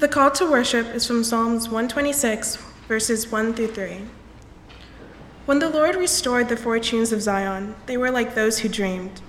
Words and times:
The 0.00 0.08
call 0.08 0.32
to 0.32 0.50
worship 0.50 0.88
is 0.88 1.06
from 1.06 1.22
Psalms 1.22 1.68
126, 1.68 2.56
verses 2.88 3.30
1 3.30 3.54
through 3.54 3.68
3. 3.68 4.00
When 5.46 5.60
the 5.60 5.70
Lord 5.70 5.94
restored 5.94 6.48
the 6.48 6.56
fortunes 6.56 7.12
of 7.12 7.22
Zion, 7.22 7.76
they 7.86 7.96
were 7.96 8.10
like 8.10 8.34
those 8.34 8.58
who 8.58 8.68
dreamed. 8.68 9.20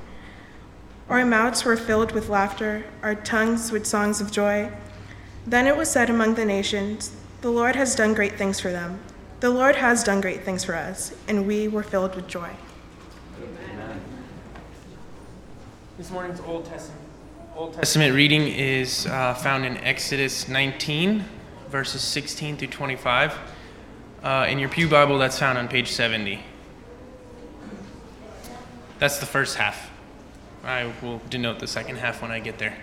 Our 1.08 1.24
mouths 1.24 1.64
were 1.64 1.78
filled 1.78 2.14
with 2.14 2.30
laughter, 2.30 2.84
our 3.04 3.14
tongues 3.14 3.72
with 3.72 3.86
songs 3.86 4.20
of 4.20 4.32
joy. 4.32 4.72
Then 5.46 5.68
it 5.68 5.78
was 5.78 5.92
said 5.92 6.10
among 6.10 6.34
the 6.34 6.46
nations, 6.46 7.16
The 7.42 7.52
Lord 7.52 7.76
has 7.76 7.96
done 7.96 8.16
great 8.16 8.36
things 8.36 8.60
for 8.60 8.72
them. 8.72 9.00
The 9.42 9.52
Lord 9.52 9.76
has 9.76 10.04
done 10.04 10.20
great 10.20 10.44
things 10.44 10.64
for 10.64 10.74
us, 10.74 11.14
and 11.28 11.46
we 11.46 11.68
were 11.68 11.84
filled 11.84 12.16
with 12.16 12.28
joy. 12.28 12.50
Amen. 13.40 14.02
This 16.00 16.10
morning's 16.10 16.40
Old 16.40 16.66
Testament, 16.66 17.05
Old 17.56 17.72
Testament 17.72 18.14
reading 18.14 18.50
is 18.50 19.06
uh, 19.06 19.34
found 19.34 19.66
in 19.66 19.78
Exodus 19.78 20.50
19, 20.50 21.24
verses 21.70 22.02
16 22.02 22.58
through 22.58 22.68
25. 22.68 23.40
Uh, 24.22 24.46
in 24.50 24.60
your 24.60 24.68
Pew 24.68 24.90
Bible, 24.90 25.18
that's 25.18 25.40
found 25.40 25.58
on 25.58 25.70
page 25.70 25.90
70. 25.90 26.44
That's 29.00 29.20
the 29.20 29.26
first 29.26 29.56
half. 29.56 29.90
I 30.66 30.92
will 31.02 31.22
denote 31.30 31.60
the 31.60 31.68
second 31.68 31.96
half 31.96 32.22
when 32.22 32.30
I 32.30 32.42
get 32.42 32.60
there. 32.60 32.76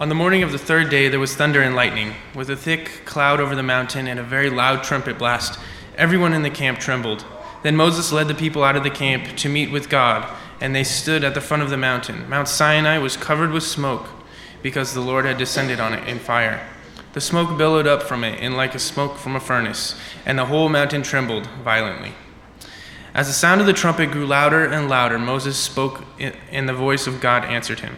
On 0.00 0.08
the 0.08 0.14
morning 0.14 0.42
of 0.42 0.52
the 0.52 0.58
third 0.58 0.88
day, 0.88 1.10
there 1.10 1.20
was 1.20 1.36
thunder 1.36 1.60
and 1.60 1.76
lightning, 1.76 2.14
with 2.34 2.48
a 2.48 2.56
thick 2.56 3.02
cloud 3.04 3.40
over 3.40 3.54
the 3.54 3.62
mountain 3.62 4.06
and 4.06 4.18
a 4.18 4.22
very 4.22 4.48
loud 4.48 4.84
trumpet 4.84 5.18
blast. 5.18 5.60
Everyone 5.98 6.32
in 6.32 6.40
the 6.40 6.50
camp 6.50 6.78
trembled. 6.78 7.26
Then 7.62 7.76
Moses 7.76 8.10
led 8.10 8.26
the 8.26 8.34
people 8.34 8.64
out 8.64 8.76
of 8.76 8.84
the 8.84 8.90
camp 8.90 9.36
to 9.36 9.50
meet 9.50 9.70
with 9.70 9.90
God, 9.90 10.34
and 10.60 10.74
they 10.74 10.84
stood 10.84 11.24
at 11.24 11.34
the 11.34 11.40
front 11.40 11.62
of 11.62 11.70
the 11.70 11.76
mountain. 11.76 12.28
Mount 12.28 12.48
Sinai 12.48 12.98
was 12.98 13.16
covered 13.16 13.50
with 13.50 13.62
smoke, 13.62 14.08
because 14.62 14.94
the 14.94 15.00
Lord 15.00 15.24
had 15.24 15.38
descended 15.38 15.80
on 15.80 15.92
it 15.92 16.08
in 16.08 16.18
fire. 16.18 16.66
The 17.12 17.20
smoke 17.20 17.56
billowed 17.56 17.86
up 17.86 18.02
from 18.02 18.24
it 18.24 18.40
in 18.40 18.56
like 18.56 18.74
a 18.74 18.78
smoke 18.78 19.16
from 19.16 19.36
a 19.36 19.40
furnace, 19.40 19.98
and 20.24 20.38
the 20.38 20.46
whole 20.46 20.68
mountain 20.68 21.02
trembled 21.02 21.46
violently. 21.64 22.12
As 23.14 23.28
the 23.28 23.32
sound 23.32 23.60
of 23.62 23.66
the 23.66 23.72
trumpet 23.72 24.10
grew 24.10 24.26
louder 24.26 24.66
and 24.66 24.88
louder, 24.88 25.18
Moses 25.18 25.56
spoke, 25.56 26.04
and 26.18 26.68
the 26.68 26.74
voice 26.74 27.06
of 27.06 27.20
God 27.20 27.44
answered 27.44 27.80
him. 27.80 27.96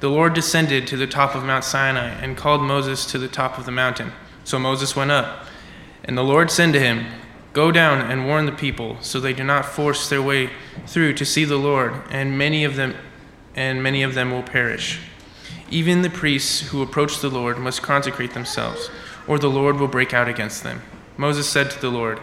The 0.00 0.08
Lord 0.08 0.34
descended 0.34 0.86
to 0.88 0.96
the 0.96 1.06
top 1.06 1.34
of 1.34 1.44
Mount 1.44 1.62
Sinai 1.64 2.08
and 2.08 2.36
called 2.36 2.62
Moses 2.62 3.04
to 3.06 3.18
the 3.18 3.28
top 3.28 3.58
of 3.58 3.66
the 3.66 3.72
mountain. 3.72 4.12
So 4.44 4.58
Moses 4.58 4.96
went 4.96 5.10
up. 5.10 5.46
And 6.04 6.16
the 6.16 6.24
Lord 6.24 6.50
said 6.50 6.72
to 6.72 6.80
him, 6.80 7.06
Go 7.58 7.72
down 7.72 8.08
and 8.08 8.24
warn 8.24 8.46
the 8.46 8.52
people, 8.52 8.98
so 9.00 9.18
they 9.18 9.32
do 9.32 9.42
not 9.42 9.66
force 9.66 10.08
their 10.08 10.22
way 10.22 10.50
through 10.86 11.14
to 11.14 11.24
see 11.24 11.44
the 11.44 11.56
Lord, 11.56 11.92
and 12.08 12.38
many 12.38 12.62
of 12.62 12.76
them 12.76 12.94
and 13.56 13.82
many 13.82 14.04
of 14.04 14.14
them 14.14 14.30
will 14.30 14.44
perish. 14.44 15.00
Even 15.68 16.02
the 16.02 16.08
priests 16.08 16.68
who 16.68 16.82
approach 16.82 17.18
the 17.18 17.28
Lord 17.28 17.58
must 17.58 17.82
consecrate 17.82 18.32
themselves, 18.32 18.90
or 19.26 19.40
the 19.40 19.50
Lord 19.50 19.80
will 19.80 19.88
break 19.88 20.14
out 20.14 20.28
against 20.28 20.62
them. 20.62 20.82
Moses 21.16 21.48
said 21.48 21.68
to 21.72 21.80
the 21.80 21.90
Lord, 21.90 22.20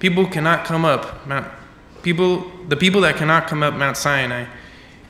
People 0.00 0.26
cannot 0.26 0.64
come 0.64 0.84
up 0.84 1.28
Mount 1.28 1.46
People, 2.02 2.50
the 2.66 2.76
people 2.76 3.02
that 3.02 3.14
cannot 3.14 3.46
come 3.46 3.62
up 3.62 3.74
Mount 3.74 3.96
Sinai, 3.96 4.46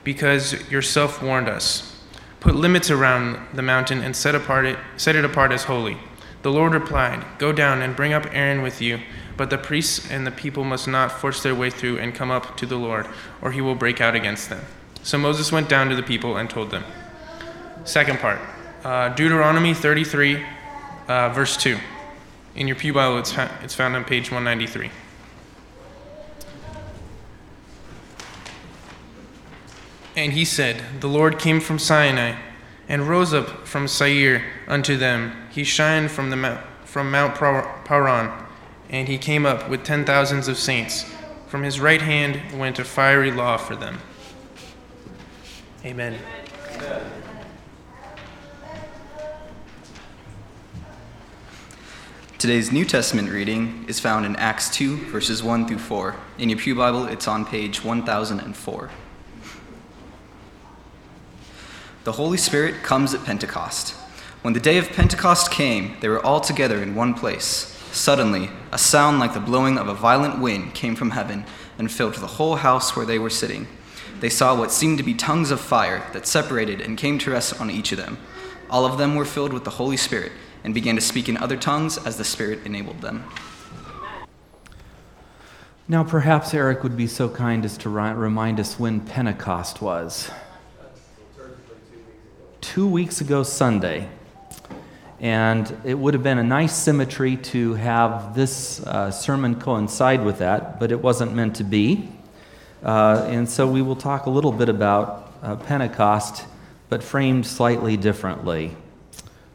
because 0.04 0.70
yourself 0.70 1.22
warned 1.22 1.48
us. 1.48 1.98
Put 2.40 2.56
limits 2.56 2.90
around 2.90 3.38
the 3.54 3.62
mountain 3.62 4.02
and 4.02 4.14
set, 4.14 4.34
apart 4.34 4.66
it, 4.66 4.78
set 4.98 5.16
it 5.16 5.24
apart 5.24 5.50
as 5.50 5.64
holy. 5.64 5.96
The 6.42 6.52
Lord 6.52 6.74
replied, 6.74 7.24
Go 7.38 7.52
down 7.52 7.80
and 7.80 7.96
bring 7.96 8.12
up 8.12 8.26
Aaron 8.34 8.60
with 8.60 8.82
you, 8.82 9.00
but 9.36 9.50
the 9.50 9.58
priests 9.58 10.10
and 10.10 10.26
the 10.26 10.30
people 10.30 10.64
must 10.64 10.86
not 10.86 11.12
force 11.12 11.42
their 11.42 11.54
way 11.54 11.70
through 11.70 11.98
and 11.98 12.14
come 12.14 12.30
up 12.30 12.56
to 12.58 12.66
the 12.66 12.76
Lord, 12.76 13.06
or 13.40 13.52
he 13.52 13.60
will 13.60 13.74
break 13.74 14.00
out 14.00 14.14
against 14.14 14.48
them. 14.48 14.64
So 15.02 15.18
Moses 15.18 15.50
went 15.50 15.68
down 15.68 15.88
to 15.88 15.96
the 15.96 16.02
people 16.02 16.36
and 16.36 16.48
told 16.48 16.70
them. 16.70 16.84
Second 17.84 18.18
part 18.20 18.40
uh, 18.84 19.08
Deuteronomy 19.10 19.74
33, 19.74 20.44
uh, 21.08 21.28
verse 21.30 21.56
2. 21.56 21.78
In 22.54 22.66
your 22.66 22.76
Pew 22.76 22.92
Bible, 22.92 23.18
it's, 23.18 23.34
it's 23.62 23.74
found 23.74 23.96
on 23.96 24.04
page 24.04 24.30
193. 24.30 24.90
And 30.14 30.32
he 30.32 30.44
said, 30.44 30.82
The 31.00 31.08
Lord 31.08 31.38
came 31.38 31.60
from 31.60 31.78
Sinai 31.78 32.36
and 32.88 33.08
rose 33.08 33.32
up 33.32 33.66
from 33.66 33.88
Seir 33.88 34.44
unto 34.68 34.96
them. 34.96 35.32
He 35.50 35.64
shined 35.64 36.10
from, 36.10 36.30
the 36.30 36.36
mount, 36.36 36.60
from 36.84 37.10
Mount 37.10 37.34
Paran, 37.34 38.41
and 38.92 39.08
he 39.08 39.16
came 39.16 39.46
up 39.46 39.68
with 39.68 39.82
ten 39.82 40.04
thousands 40.04 40.46
of 40.46 40.58
saints. 40.58 41.10
From 41.48 41.62
his 41.62 41.80
right 41.80 42.02
hand 42.02 42.58
went 42.58 42.78
a 42.78 42.84
fiery 42.84 43.32
law 43.32 43.56
for 43.56 43.74
them. 43.74 43.98
Amen. 45.84 46.18
Today's 52.38 52.72
New 52.72 52.84
Testament 52.84 53.30
reading 53.30 53.84
is 53.88 54.00
found 54.00 54.26
in 54.26 54.34
Acts 54.36 54.68
2, 54.70 54.96
verses 55.06 55.44
1 55.44 55.68
through 55.68 55.78
4. 55.78 56.16
In 56.38 56.48
your 56.48 56.58
Pew 56.58 56.74
Bible, 56.74 57.06
it's 57.06 57.28
on 57.28 57.46
page 57.46 57.84
1004. 57.84 58.90
The 62.02 62.12
Holy 62.12 62.36
Spirit 62.36 62.82
comes 62.82 63.14
at 63.14 63.24
Pentecost. 63.24 63.90
When 64.42 64.54
the 64.54 64.60
day 64.60 64.76
of 64.76 64.90
Pentecost 64.90 65.52
came, 65.52 65.96
they 66.00 66.08
were 66.08 66.24
all 66.24 66.40
together 66.40 66.82
in 66.82 66.96
one 66.96 67.14
place. 67.14 67.80
Suddenly, 67.92 68.48
a 68.72 68.78
sound 68.78 69.18
like 69.18 69.34
the 69.34 69.40
blowing 69.40 69.76
of 69.76 69.86
a 69.86 69.94
violent 69.94 70.40
wind 70.40 70.74
came 70.74 70.96
from 70.96 71.10
heaven 71.10 71.44
and 71.78 71.92
filled 71.92 72.14
the 72.14 72.26
whole 72.26 72.56
house 72.56 72.96
where 72.96 73.04
they 73.04 73.18
were 73.18 73.28
sitting. 73.30 73.68
They 74.20 74.30
saw 74.30 74.56
what 74.56 74.72
seemed 74.72 74.96
to 74.96 75.04
be 75.04 75.12
tongues 75.12 75.50
of 75.50 75.60
fire 75.60 76.02
that 76.14 76.26
separated 76.26 76.80
and 76.80 76.96
came 76.96 77.18
to 77.18 77.32
rest 77.32 77.60
on 77.60 77.70
each 77.70 77.92
of 77.92 77.98
them. 77.98 78.16
All 78.70 78.86
of 78.86 78.96
them 78.96 79.14
were 79.14 79.26
filled 79.26 79.52
with 79.52 79.64
the 79.64 79.70
Holy 79.70 79.98
Spirit 79.98 80.32
and 80.64 80.72
began 80.72 80.94
to 80.94 81.02
speak 81.02 81.28
in 81.28 81.36
other 81.36 81.56
tongues 81.56 81.98
as 81.98 82.16
the 82.16 82.24
Spirit 82.24 82.60
enabled 82.64 83.02
them. 83.02 83.24
Now, 85.86 86.02
perhaps 86.02 86.54
Eric 86.54 86.82
would 86.82 86.96
be 86.96 87.06
so 87.06 87.28
kind 87.28 87.62
as 87.64 87.76
to 87.78 87.90
remind 87.90 88.58
us 88.58 88.78
when 88.78 89.00
Pentecost 89.00 89.82
was 89.82 90.30
two 92.62 92.88
weeks 92.88 93.20
ago 93.20 93.42
Sunday. 93.42 94.08
And 95.22 95.74
it 95.84 95.94
would 95.94 96.14
have 96.14 96.24
been 96.24 96.38
a 96.38 96.44
nice 96.44 96.74
symmetry 96.74 97.36
to 97.36 97.74
have 97.74 98.34
this 98.34 98.84
uh, 98.84 99.12
sermon 99.12 99.60
coincide 99.60 100.24
with 100.24 100.38
that, 100.38 100.80
but 100.80 100.90
it 100.90 101.00
wasn't 101.00 101.32
meant 101.32 101.54
to 101.56 101.64
be. 101.64 102.08
Uh, 102.82 103.24
and 103.28 103.48
so 103.48 103.68
we 103.68 103.82
will 103.82 103.94
talk 103.94 104.26
a 104.26 104.30
little 104.30 104.50
bit 104.50 104.68
about 104.68 105.32
uh, 105.40 105.54
Pentecost, 105.54 106.44
but 106.88 107.04
framed 107.04 107.46
slightly 107.46 107.96
differently 107.96 108.76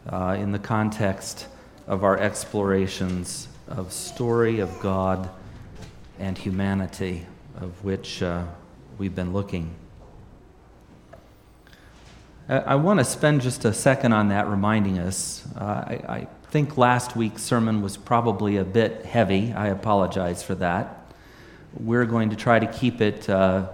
uh, 0.10 0.38
in 0.40 0.54
the 0.54 0.60
context 0.60 1.48
of 1.86 2.06
our 2.06 2.18
explorations 2.18 3.50
of 3.68 3.92
story 3.92 4.62
of 4.62 4.80
God 4.80 5.30
and 6.18 6.38
humanity, 6.38 7.26
of 7.60 7.84
which 7.84 8.24
uh, 8.24 8.46
we've 8.98 9.16
been 9.16 9.34
looking. 9.34 9.76
I 12.50 12.76
want 12.76 13.00
to 13.00 13.04
spend 13.04 13.42
just 13.42 13.66
a 13.66 13.74
second 13.74 14.14
on 14.14 14.30
that, 14.30 14.48
reminding 14.48 15.00
us. 15.00 15.46
Uh, 15.58 15.64
I, 15.64 16.02
I, 16.08 16.28
think 16.50 16.78
last 16.78 17.14
week's 17.14 17.42
sermon 17.42 17.82
was 17.82 17.98
probably 17.98 18.56
a 18.56 18.64
bit 18.64 19.04
heavy. 19.04 19.52
I 19.52 19.68
apologize 19.68 20.42
for 20.42 20.56
that. 20.56 21.12
We're 21.78 22.06
going 22.06 22.30
to 22.30 22.38
try 22.38 22.58
to 22.58 22.68
keep 22.68 23.02
it 23.02 23.30
uh, 23.30 23.68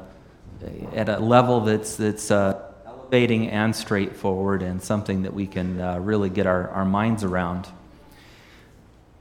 at 0.92 1.08
a 1.08 1.20
level 1.20 1.62
that's, 1.62 1.98
that's 1.98 2.32
uh, 2.32 2.60
elevating 2.88 3.48
and 3.52 3.76
straightforward 3.76 4.64
and 4.64 4.82
something 4.82 5.22
that 5.22 5.36
we 5.36 5.46
can 5.46 5.80
uh, 5.80 6.00
really 6.00 6.32
get 6.32 6.48
our, 6.48 6.68
our 6.70 6.84
minds 6.84 7.24
around. 7.24 7.68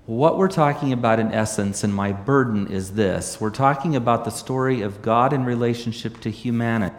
What 0.07 0.39
we're 0.39 0.49
talking 0.49 0.95
about, 0.95 1.21
in 1.21 1.31
essence, 1.31 1.85
and 1.85 1.95
my 1.95 2.13
burden 2.13 2.69
is 2.69 2.93
this 2.93 3.39
we're 3.39 3.51
talking 3.51 3.97
about 3.97 4.25
the 4.25 4.31
story 4.31 4.81
of 4.81 5.03
God 5.03 5.35
in 5.35 5.45
relationship 5.45 6.21
to 6.21 6.31
humanity. 6.31 6.97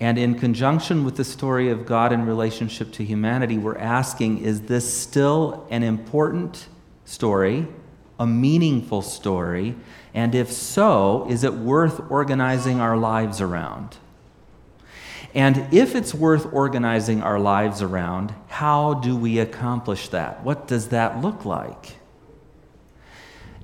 And 0.00 0.16
in 0.16 0.36
conjunction 0.36 1.04
with 1.04 1.16
the 1.16 1.24
story 1.24 1.68
of 1.68 1.84
God 1.84 2.10
in 2.10 2.24
relationship 2.24 2.90
to 2.92 3.04
humanity, 3.04 3.58
we're 3.58 3.76
asking 3.76 4.42
is 4.42 4.62
this 4.62 4.90
still 4.92 5.66
an 5.70 5.82
important 5.82 6.68
story, 7.04 7.68
a 8.18 8.26
meaningful 8.26 9.02
story? 9.02 9.76
And 10.14 10.34
if 10.34 10.50
so, 10.50 11.26
is 11.28 11.44
it 11.44 11.52
worth 11.52 12.10
organizing 12.10 12.80
our 12.80 12.96
lives 12.96 13.42
around? 13.42 13.98
And 15.34 15.72
if 15.72 15.94
it's 15.94 16.14
worth 16.14 16.52
organizing 16.52 17.22
our 17.22 17.38
lives 17.38 17.82
around, 17.82 18.34
how 18.48 18.94
do 18.94 19.14
we 19.14 19.38
accomplish 19.38 20.08
that? 20.08 20.42
What 20.42 20.66
does 20.66 20.88
that 20.88 21.20
look 21.20 21.44
like? 21.44 21.96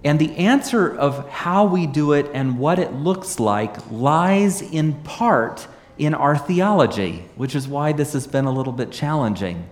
And 0.04 0.18
the 0.18 0.36
answer 0.36 0.94
of 0.94 1.28
how 1.30 1.64
we 1.64 1.86
do 1.86 2.12
it 2.12 2.30
and 2.32 2.58
what 2.58 2.78
it 2.78 2.92
looks 2.92 3.40
like 3.40 3.90
lies 3.90 4.62
in 4.62 4.94
part 5.02 5.66
in 5.98 6.14
our 6.14 6.36
theology, 6.36 7.24
which 7.36 7.54
is 7.54 7.66
why 7.66 7.92
this 7.92 8.12
has 8.12 8.26
been 8.26 8.44
a 8.44 8.52
little 8.52 8.72
bit 8.72 8.92
challenging. 8.92 9.68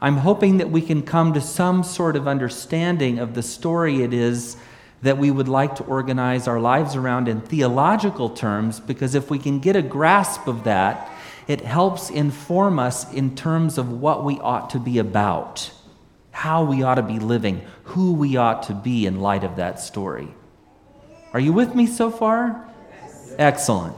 I'm 0.00 0.18
hoping 0.18 0.58
that 0.58 0.70
we 0.70 0.80
can 0.80 1.02
come 1.02 1.32
to 1.32 1.40
some 1.40 1.82
sort 1.82 2.14
of 2.14 2.28
understanding 2.28 3.18
of 3.18 3.34
the 3.34 3.42
story 3.42 4.02
it 4.02 4.12
is 4.12 4.56
that 5.02 5.18
we 5.18 5.30
would 5.30 5.48
like 5.48 5.76
to 5.76 5.84
organize 5.84 6.46
our 6.46 6.60
lives 6.60 6.96
around 6.96 7.28
in 7.28 7.40
theological 7.40 8.30
terms, 8.30 8.80
because 8.80 9.14
if 9.14 9.30
we 9.30 9.38
can 9.38 9.60
get 9.60 9.76
a 9.76 9.82
grasp 9.82 10.46
of 10.46 10.64
that, 10.64 11.10
it 11.46 11.60
helps 11.62 12.10
inform 12.10 12.78
us 12.78 13.12
in 13.12 13.34
terms 13.34 13.78
of 13.78 13.90
what 13.90 14.24
we 14.24 14.38
ought 14.40 14.70
to 14.70 14.78
be 14.78 14.98
about, 14.98 15.70
how 16.30 16.64
we 16.64 16.82
ought 16.82 16.96
to 16.96 17.02
be 17.02 17.18
living, 17.18 17.62
who 17.84 18.12
we 18.12 18.36
ought 18.36 18.64
to 18.64 18.74
be 18.74 19.06
in 19.06 19.20
light 19.20 19.44
of 19.44 19.56
that 19.56 19.80
story. 19.80 20.28
Are 21.32 21.40
you 21.40 21.52
with 21.52 21.74
me 21.74 21.86
so 21.86 22.10
far? 22.10 22.68
Excellent. 23.38 23.96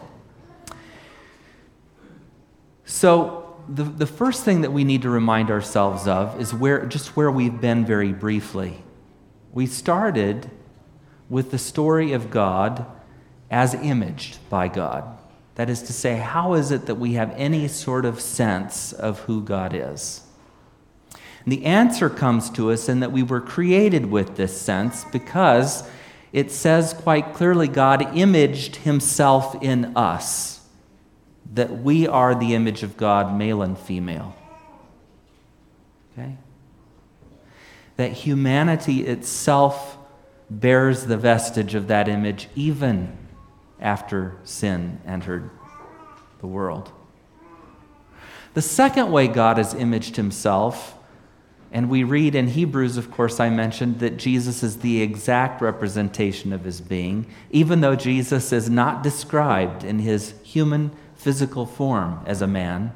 So, 2.90 3.56
the, 3.68 3.84
the 3.84 4.06
first 4.06 4.44
thing 4.44 4.62
that 4.62 4.72
we 4.72 4.82
need 4.82 5.02
to 5.02 5.10
remind 5.10 5.48
ourselves 5.48 6.08
of 6.08 6.40
is 6.40 6.52
where, 6.52 6.84
just 6.86 7.16
where 7.16 7.30
we've 7.30 7.60
been 7.60 7.86
very 7.86 8.12
briefly. 8.12 8.82
We 9.52 9.66
started 9.66 10.50
with 11.28 11.52
the 11.52 11.58
story 11.58 12.12
of 12.12 12.30
God 12.30 12.84
as 13.48 13.74
imaged 13.74 14.38
by 14.50 14.66
God. 14.66 15.04
That 15.54 15.70
is 15.70 15.82
to 15.82 15.92
say, 15.92 16.16
how 16.16 16.54
is 16.54 16.72
it 16.72 16.86
that 16.86 16.96
we 16.96 17.12
have 17.12 17.32
any 17.36 17.68
sort 17.68 18.04
of 18.04 18.20
sense 18.20 18.92
of 18.92 19.20
who 19.20 19.40
God 19.40 19.72
is? 19.72 20.22
And 21.44 21.52
the 21.52 21.66
answer 21.66 22.10
comes 22.10 22.50
to 22.50 22.72
us 22.72 22.88
in 22.88 22.98
that 22.98 23.12
we 23.12 23.22
were 23.22 23.40
created 23.40 24.06
with 24.06 24.34
this 24.34 24.60
sense 24.60 25.04
because 25.12 25.88
it 26.32 26.50
says 26.50 26.92
quite 26.92 27.34
clearly 27.34 27.68
God 27.68 28.16
imaged 28.16 28.76
himself 28.76 29.62
in 29.62 29.96
us, 29.96 30.59
that 31.52 31.82
we 31.82 32.06
are 32.06 32.34
the 32.34 32.54
image 32.54 32.82
of 32.82 32.96
God, 32.96 33.36
male 33.36 33.62
and 33.62 33.78
female. 33.78 34.36
Okay? 36.12 36.36
That 37.96 38.12
humanity 38.12 39.06
itself 39.06 39.98
bears 40.48 41.04
the 41.04 41.16
vestige 41.16 41.74
of 41.74 41.88
that 41.88 42.08
image 42.08 42.48
even 42.54 43.16
after 43.80 44.36
sin 44.44 45.00
entered 45.06 45.50
the 46.40 46.46
world. 46.46 46.92
The 48.54 48.62
second 48.62 49.12
way 49.12 49.28
God 49.28 49.58
has 49.58 49.74
imaged 49.74 50.16
himself, 50.16 50.96
and 51.72 51.88
we 51.88 52.02
read 52.02 52.34
in 52.34 52.48
Hebrews, 52.48 52.96
of 52.96 53.10
course, 53.12 53.38
I 53.38 53.48
mentioned 53.48 54.00
that 54.00 54.16
Jesus 54.16 54.64
is 54.64 54.78
the 54.78 55.02
exact 55.02 55.60
representation 55.60 56.52
of 56.52 56.64
his 56.64 56.80
being, 56.80 57.26
even 57.50 57.80
though 57.80 57.94
Jesus 57.94 58.52
is 58.52 58.68
not 58.68 59.04
described 59.04 59.84
in 59.84 60.00
his 60.00 60.34
human 60.42 60.90
physical 61.20 61.66
form 61.66 62.22
as 62.24 62.40
a 62.40 62.46
man. 62.46 62.92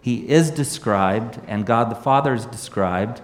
He 0.00 0.28
is 0.28 0.50
described, 0.50 1.40
and 1.46 1.64
God 1.64 1.90
the 1.90 1.94
Father 1.94 2.34
is 2.34 2.44
described 2.44 3.22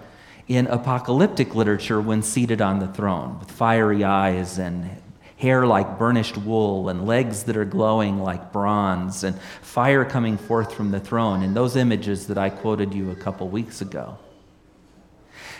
in 0.48 0.66
apocalyptic 0.66 1.54
literature 1.54 2.00
when 2.00 2.22
seated 2.22 2.62
on 2.62 2.78
the 2.78 2.88
throne, 2.88 3.38
with 3.38 3.50
fiery 3.50 4.02
eyes 4.02 4.58
and 4.58 4.90
hair 5.36 5.66
like 5.66 5.98
burnished 5.98 6.38
wool 6.38 6.88
and 6.88 7.06
legs 7.06 7.44
that 7.44 7.56
are 7.56 7.66
glowing 7.66 8.18
like 8.18 8.50
bronze 8.52 9.24
and 9.24 9.38
fire 9.60 10.04
coming 10.04 10.38
forth 10.38 10.72
from 10.72 10.90
the 10.90 11.00
throne 11.00 11.42
in 11.42 11.52
those 11.54 11.76
images 11.76 12.26
that 12.26 12.38
I 12.38 12.48
quoted 12.48 12.94
you 12.94 13.10
a 13.10 13.16
couple 13.16 13.48
weeks 13.48 13.82
ago. 13.82 14.18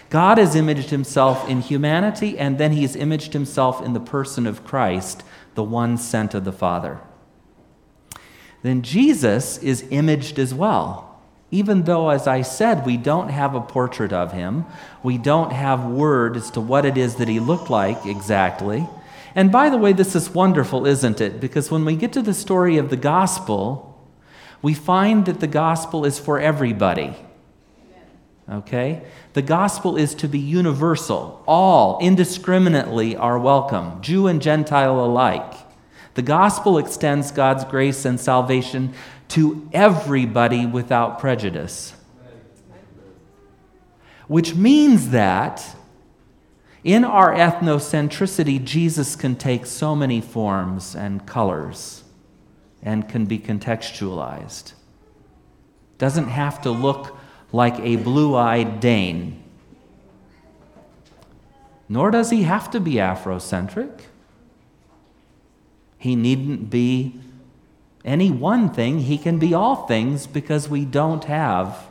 God 0.08 0.38
has 0.38 0.56
imaged 0.56 0.90
himself 0.90 1.48
in 1.48 1.60
humanity, 1.60 2.38
and 2.38 2.56
then 2.56 2.72
he's 2.72 2.96
imaged 2.96 3.34
himself 3.34 3.84
in 3.84 3.92
the 3.92 4.00
person 4.00 4.46
of 4.46 4.64
Christ, 4.64 5.22
the 5.54 5.62
one 5.62 5.98
sent 5.98 6.34
of 6.34 6.44
the 6.44 6.52
Father. 6.52 6.98
Then 8.62 8.82
Jesus 8.82 9.58
is 9.58 9.86
imaged 9.90 10.38
as 10.38 10.52
well 10.54 11.10
even 11.50 11.82
though, 11.82 12.10
as 12.10 12.26
I 12.26 12.42
said, 12.42 12.86
we 12.86 12.96
don't 12.96 13.28
have 13.28 13.54
a 13.54 13.60
portrait 13.60 14.12
of 14.12 14.32
him, 14.32 14.66
we 15.02 15.18
don't 15.18 15.52
have 15.52 15.84
word 15.84 16.36
as 16.36 16.50
to 16.52 16.60
what 16.60 16.84
it 16.84 16.96
is 16.96 17.16
that 17.16 17.28
he 17.28 17.40
looked 17.40 17.70
like 17.70 18.06
exactly. 18.06 18.86
And 19.34 19.50
by 19.50 19.68
the 19.68 19.76
way, 19.76 19.92
this 19.92 20.14
is 20.14 20.30
wonderful, 20.30 20.86
isn't 20.86 21.20
it? 21.20 21.40
Because 21.40 21.70
when 21.70 21.84
we 21.84 21.96
get 21.96 22.12
to 22.12 22.22
the 22.22 22.34
story 22.34 22.78
of 22.78 22.90
the 22.90 22.96
gospel, 22.96 23.86
we 24.62 24.74
find 24.74 25.26
that 25.26 25.40
the 25.40 25.46
gospel 25.46 26.04
is 26.04 26.18
for 26.18 26.38
everybody. 26.38 27.16
Okay? 28.48 29.02
The 29.34 29.42
gospel 29.42 29.96
is 29.96 30.14
to 30.16 30.28
be 30.28 30.38
universal. 30.38 31.42
All, 31.46 31.98
indiscriminately, 32.00 33.16
are 33.16 33.38
welcome, 33.38 34.02
Jew 34.02 34.26
and 34.26 34.42
Gentile 34.42 35.04
alike. 35.04 35.54
The 36.20 36.26
gospel 36.26 36.76
extends 36.76 37.30
God's 37.30 37.64
grace 37.64 38.04
and 38.04 38.20
salvation 38.20 38.92
to 39.28 39.66
everybody 39.72 40.66
without 40.66 41.18
prejudice. 41.18 41.94
Which 44.28 44.54
means 44.54 45.12
that 45.12 45.74
in 46.84 47.04
our 47.04 47.34
ethnocentricity, 47.34 48.62
Jesus 48.62 49.16
can 49.16 49.34
take 49.34 49.64
so 49.64 49.96
many 49.96 50.20
forms 50.20 50.94
and 50.94 51.24
colors 51.24 52.04
and 52.82 53.08
can 53.08 53.24
be 53.24 53.38
contextualized. 53.38 54.74
Doesn't 55.96 56.28
have 56.28 56.60
to 56.60 56.70
look 56.70 57.16
like 57.50 57.80
a 57.80 57.96
blue 57.96 58.36
eyed 58.36 58.78
Dane. 58.78 59.42
Nor 61.88 62.10
does 62.10 62.28
he 62.28 62.42
have 62.42 62.70
to 62.72 62.78
be 62.78 62.96
Afrocentric. 62.96 64.02
He 66.00 66.16
needn't 66.16 66.70
be 66.70 67.14
any 68.06 68.30
one 68.30 68.70
thing, 68.70 69.00
he 69.00 69.18
can 69.18 69.38
be 69.38 69.52
all 69.52 69.86
things 69.86 70.26
because 70.26 70.66
we 70.66 70.86
don't 70.86 71.24
have 71.24 71.86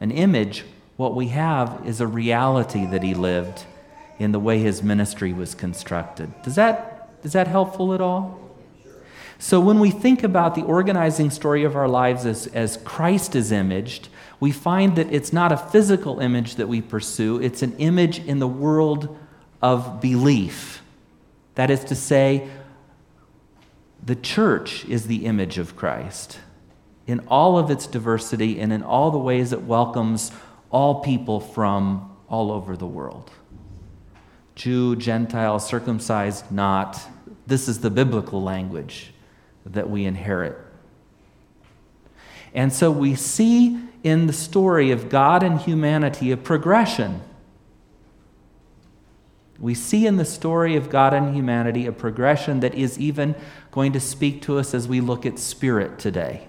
an 0.00 0.10
image. 0.10 0.64
What 0.96 1.14
we 1.14 1.28
have 1.28 1.82
is 1.84 2.00
a 2.00 2.06
reality 2.06 2.86
that 2.86 3.02
he 3.02 3.12
lived 3.12 3.64
in 4.18 4.32
the 4.32 4.40
way 4.40 4.58
his 4.60 4.82
ministry 4.82 5.34
was 5.34 5.54
constructed. 5.54 6.32
Does 6.42 6.54
that, 6.54 7.10
is 7.22 7.34
that 7.34 7.46
helpful 7.46 7.92
at 7.92 8.00
all? 8.00 8.40
So, 9.38 9.60
when 9.60 9.78
we 9.78 9.90
think 9.90 10.24
about 10.24 10.54
the 10.54 10.62
organizing 10.62 11.30
story 11.30 11.62
of 11.64 11.76
our 11.76 11.86
lives 11.86 12.24
as, 12.24 12.46
as 12.48 12.78
Christ 12.78 13.36
is 13.36 13.52
imaged, 13.52 14.08
we 14.40 14.50
find 14.50 14.96
that 14.96 15.12
it's 15.12 15.34
not 15.34 15.52
a 15.52 15.56
physical 15.58 16.18
image 16.18 16.56
that 16.56 16.66
we 16.66 16.80
pursue, 16.80 17.40
it's 17.40 17.62
an 17.62 17.76
image 17.76 18.18
in 18.20 18.38
the 18.38 18.48
world 18.48 19.16
of 19.60 20.00
belief. 20.00 20.82
That 21.54 21.70
is 21.70 21.84
to 21.84 21.94
say, 21.94 22.48
the 24.08 24.16
church 24.16 24.86
is 24.86 25.06
the 25.06 25.26
image 25.26 25.58
of 25.58 25.76
Christ 25.76 26.38
in 27.06 27.20
all 27.28 27.58
of 27.58 27.70
its 27.70 27.86
diversity 27.86 28.58
and 28.58 28.72
in 28.72 28.82
all 28.82 29.10
the 29.10 29.18
ways 29.18 29.52
it 29.52 29.64
welcomes 29.64 30.32
all 30.70 31.02
people 31.02 31.40
from 31.40 32.16
all 32.26 32.50
over 32.50 32.74
the 32.74 32.86
world. 32.86 33.30
Jew, 34.54 34.96
Gentile, 34.96 35.58
circumcised, 35.58 36.50
not. 36.50 36.98
This 37.46 37.68
is 37.68 37.80
the 37.80 37.90
biblical 37.90 38.42
language 38.42 39.12
that 39.66 39.90
we 39.90 40.06
inherit. 40.06 40.56
And 42.54 42.72
so 42.72 42.90
we 42.90 43.14
see 43.14 43.78
in 44.02 44.26
the 44.26 44.32
story 44.32 44.90
of 44.90 45.10
God 45.10 45.42
and 45.42 45.60
humanity 45.60 46.32
a 46.32 46.38
progression 46.38 47.20
we 49.60 49.74
see 49.74 50.06
in 50.06 50.16
the 50.16 50.24
story 50.24 50.76
of 50.76 50.88
God 50.88 51.12
and 51.12 51.34
humanity 51.34 51.86
a 51.86 51.92
progression 51.92 52.60
that 52.60 52.74
is 52.74 52.98
even 52.98 53.34
going 53.78 53.92
to 53.92 54.00
speak 54.00 54.42
to 54.42 54.58
us 54.58 54.74
as 54.74 54.88
we 54.88 55.00
look 55.00 55.24
at 55.24 55.38
spirit 55.38 56.00
today. 56.00 56.48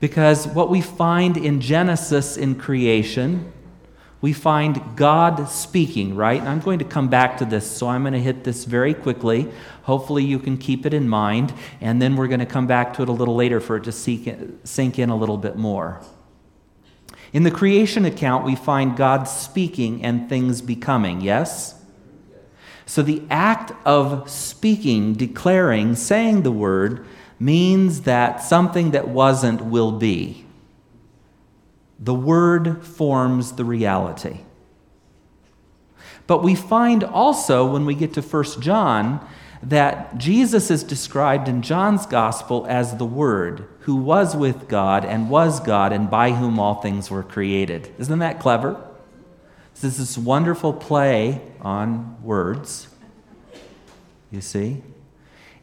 Because 0.00 0.44
what 0.48 0.68
we 0.68 0.80
find 0.80 1.36
in 1.36 1.60
Genesis 1.60 2.36
in 2.36 2.56
creation, 2.56 3.52
we 4.20 4.32
find 4.32 4.96
God 4.96 5.48
speaking, 5.48 6.16
right? 6.16 6.40
And 6.40 6.48
I'm 6.48 6.58
going 6.58 6.80
to 6.80 6.84
come 6.84 7.06
back 7.06 7.38
to 7.38 7.44
this, 7.44 7.64
so 7.64 7.86
I'm 7.86 8.02
going 8.02 8.14
to 8.14 8.18
hit 8.18 8.42
this 8.42 8.64
very 8.64 8.92
quickly. 8.92 9.48
Hopefully, 9.84 10.24
you 10.24 10.40
can 10.40 10.58
keep 10.58 10.84
it 10.84 10.92
in 10.92 11.08
mind, 11.08 11.54
and 11.80 12.02
then 12.02 12.16
we're 12.16 12.26
going 12.26 12.40
to 12.40 12.46
come 12.56 12.66
back 12.66 12.94
to 12.94 13.02
it 13.02 13.08
a 13.08 13.12
little 13.12 13.36
later 13.36 13.60
for 13.60 13.76
it 13.76 13.84
to 13.84 13.92
sink 13.92 14.98
in 14.98 15.10
a 15.10 15.16
little 15.16 15.38
bit 15.38 15.54
more. 15.54 16.00
In 17.32 17.44
the 17.44 17.52
creation 17.52 18.04
account, 18.04 18.44
we 18.44 18.56
find 18.56 18.96
God 18.96 19.28
speaking 19.28 20.02
and 20.02 20.28
things 20.28 20.60
becoming, 20.60 21.20
yes? 21.20 21.83
So 22.86 23.02
the 23.02 23.22
act 23.30 23.72
of 23.86 24.28
speaking, 24.28 25.14
declaring, 25.14 25.96
saying 25.96 26.42
the 26.42 26.52
word 26.52 27.06
means 27.38 28.02
that 28.02 28.42
something 28.42 28.90
that 28.92 29.08
wasn't 29.08 29.64
will 29.64 29.92
be. 29.92 30.44
The 31.98 32.14
word 32.14 32.84
forms 32.84 33.52
the 33.52 33.64
reality. 33.64 34.40
But 36.26 36.42
we 36.42 36.54
find 36.54 37.04
also, 37.04 37.66
when 37.66 37.84
we 37.84 37.94
get 37.94 38.14
to 38.14 38.22
1 38.22 38.60
John, 38.60 39.26
that 39.62 40.18
Jesus 40.18 40.70
is 40.70 40.82
described 40.82 41.48
in 41.48 41.62
John's 41.62 42.06
gospel 42.06 42.66
as 42.68 42.96
the 42.96 43.06
Word, 43.06 43.66
who 43.80 43.96
was 43.96 44.36
with 44.36 44.68
God 44.68 45.04
and 45.04 45.30
was 45.30 45.60
God 45.60 45.92
and 45.92 46.10
by 46.10 46.32
whom 46.32 46.58
all 46.58 46.76
things 46.76 47.10
were 47.10 47.22
created. 47.22 47.92
Isn't 47.98 48.18
that 48.18 48.40
clever? 48.40 48.82
This 49.80 49.98
is 49.98 50.16
wonderful 50.18 50.72
play 50.72 51.40
on 51.60 52.22
words, 52.22 52.88
you 54.30 54.40
see? 54.40 54.82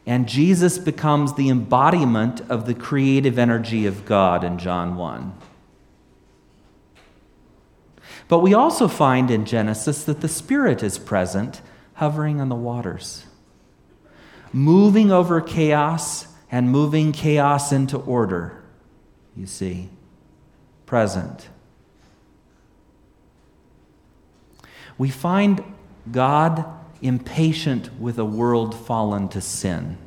And 0.06 0.28
Jesus 0.28 0.78
becomes 0.78 1.34
the 1.34 1.48
embodiment 1.48 2.40
of 2.50 2.66
the 2.66 2.74
creative 2.74 3.38
energy 3.38 3.86
of 3.86 4.04
God 4.04 4.44
in 4.44 4.58
John 4.58 4.96
1. 4.96 5.34
But 8.28 8.38
we 8.38 8.54
also 8.54 8.88
find 8.88 9.30
in 9.30 9.44
Genesis 9.44 10.04
that 10.04 10.20
the 10.20 10.28
Spirit 10.28 10.82
is 10.82 10.98
present, 10.98 11.60
hovering 11.94 12.40
on 12.40 12.48
the 12.48 12.54
waters 12.54 13.24
moving 14.52 15.10
over 15.10 15.40
chaos 15.40 16.26
and 16.50 16.68
moving 16.68 17.12
chaos 17.12 17.72
into 17.72 17.96
order, 17.96 18.62
you 19.34 19.46
see, 19.46 19.88
present. 20.84 21.48
We 25.02 25.10
find 25.10 25.64
God 26.12 26.64
impatient 27.00 27.90
with 28.00 28.20
a 28.20 28.24
world 28.24 28.72
fallen 28.72 29.28
to 29.30 29.40
sin. 29.40 29.98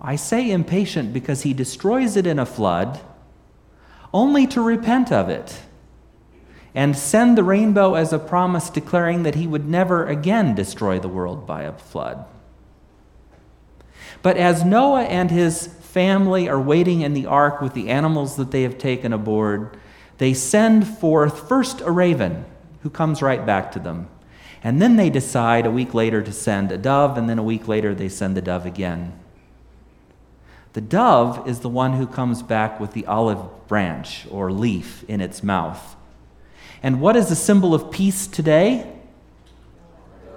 I 0.00 0.16
say 0.16 0.50
impatient 0.50 1.12
because 1.12 1.42
he 1.42 1.52
destroys 1.52 2.16
it 2.16 2.26
in 2.26 2.38
a 2.38 2.46
flood 2.46 2.98
only 4.14 4.46
to 4.46 4.62
repent 4.62 5.12
of 5.12 5.28
it 5.28 5.60
and 6.74 6.96
send 6.96 7.36
the 7.36 7.44
rainbow 7.44 7.92
as 7.92 8.14
a 8.14 8.18
promise 8.18 8.70
declaring 8.70 9.22
that 9.24 9.34
he 9.34 9.46
would 9.46 9.68
never 9.68 10.06
again 10.06 10.54
destroy 10.54 10.98
the 10.98 11.08
world 11.08 11.46
by 11.46 11.64
a 11.64 11.74
flood. 11.74 12.24
But 14.22 14.38
as 14.38 14.64
Noah 14.64 15.04
and 15.04 15.30
his 15.30 15.66
family 15.66 16.48
are 16.48 16.58
waiting 16.58 17.02
in 17.02 17.12
the 17.12 17.26
ark 17.26 17.60
with 17.60 17.74
the 17.74 17.90
animals 17.90 18.36
that 18.36 18.50
they 18.50 18.62
have 18.62 18.78
taken 18.78 19.12
aboard, 19.12 19.76
they 20.16 20.32
send 20.32 20.86
forth 20.86 21.46
first 21.46 21.82
a 21.82 21.90
raven 21.90 22.46
who 22.80 22.90
comes 22.90 23.22
right 23.22 23.44
back 23.44 23.72
to 23.72 23.78
them. 23.78 24.08
And 24.62 24.82
then 24.82 24.96
they 24.96 25.10
decide 25.10 25.66
a 25.66 25.70
week 25.70 25.94
later 25.94 26.22
to 26.22 26.32
send 26.32 26.72
a 26.72 26.78
dove, 26.78 27.16
and 27.16 27.28
then 27.28 27.38
a 27.38 27.44
week 27.44 27.68
later 27.68 27.94
they 27.94 28.08
send 28.08 28.36
the 28.36 28.42
dove 28.42 28.66
again. 28.66 29.18
The 30.72 30.80
dove 30.80 31.48
is 31.48 31.60
the 31.60 31.68
one 31.68 31.94
who 31.94 32.06
comes 32.06 32.42
back 32.42 32.78
with 32.78 32.92
the 32.92 33.06
olive 33.06 33.66
branch 33.68 34.26
or 34.30 34.52
leaf 34.52 35.04
in 35.08 35.20
its 35.20 35.42
mouth. 35.42 35.96
And 36.82 37.00
what 37.00 37.16
is 37.16 37.28
the 37.28 37.36
symbol 37.36 37.74
of 37.74 37.90
peace 37.90 38.26
today? 38.26 38.92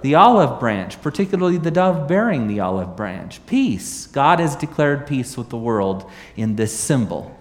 The 0.02 0.16
olive 0.16 0.58
branch, 0.58 1.00
particularly 1.00 1.58
the 1.58 1.70
dove 1.70 2.08
bearing 2.08 2.48
the 2.48 2.58
olive 2.58 2.96
branch. 2.96 3.44
Peace. 3.46 4.06
God 4.08 4.40
has 4.40 4.56
declared 4.56 5.06
peace 5.06 5.36
with 5.36 5.48
the 5.50 5.56
world 5.56 6.10
in 6.34 6.56
this 6.56 6.76
symbol. 6.76 7.38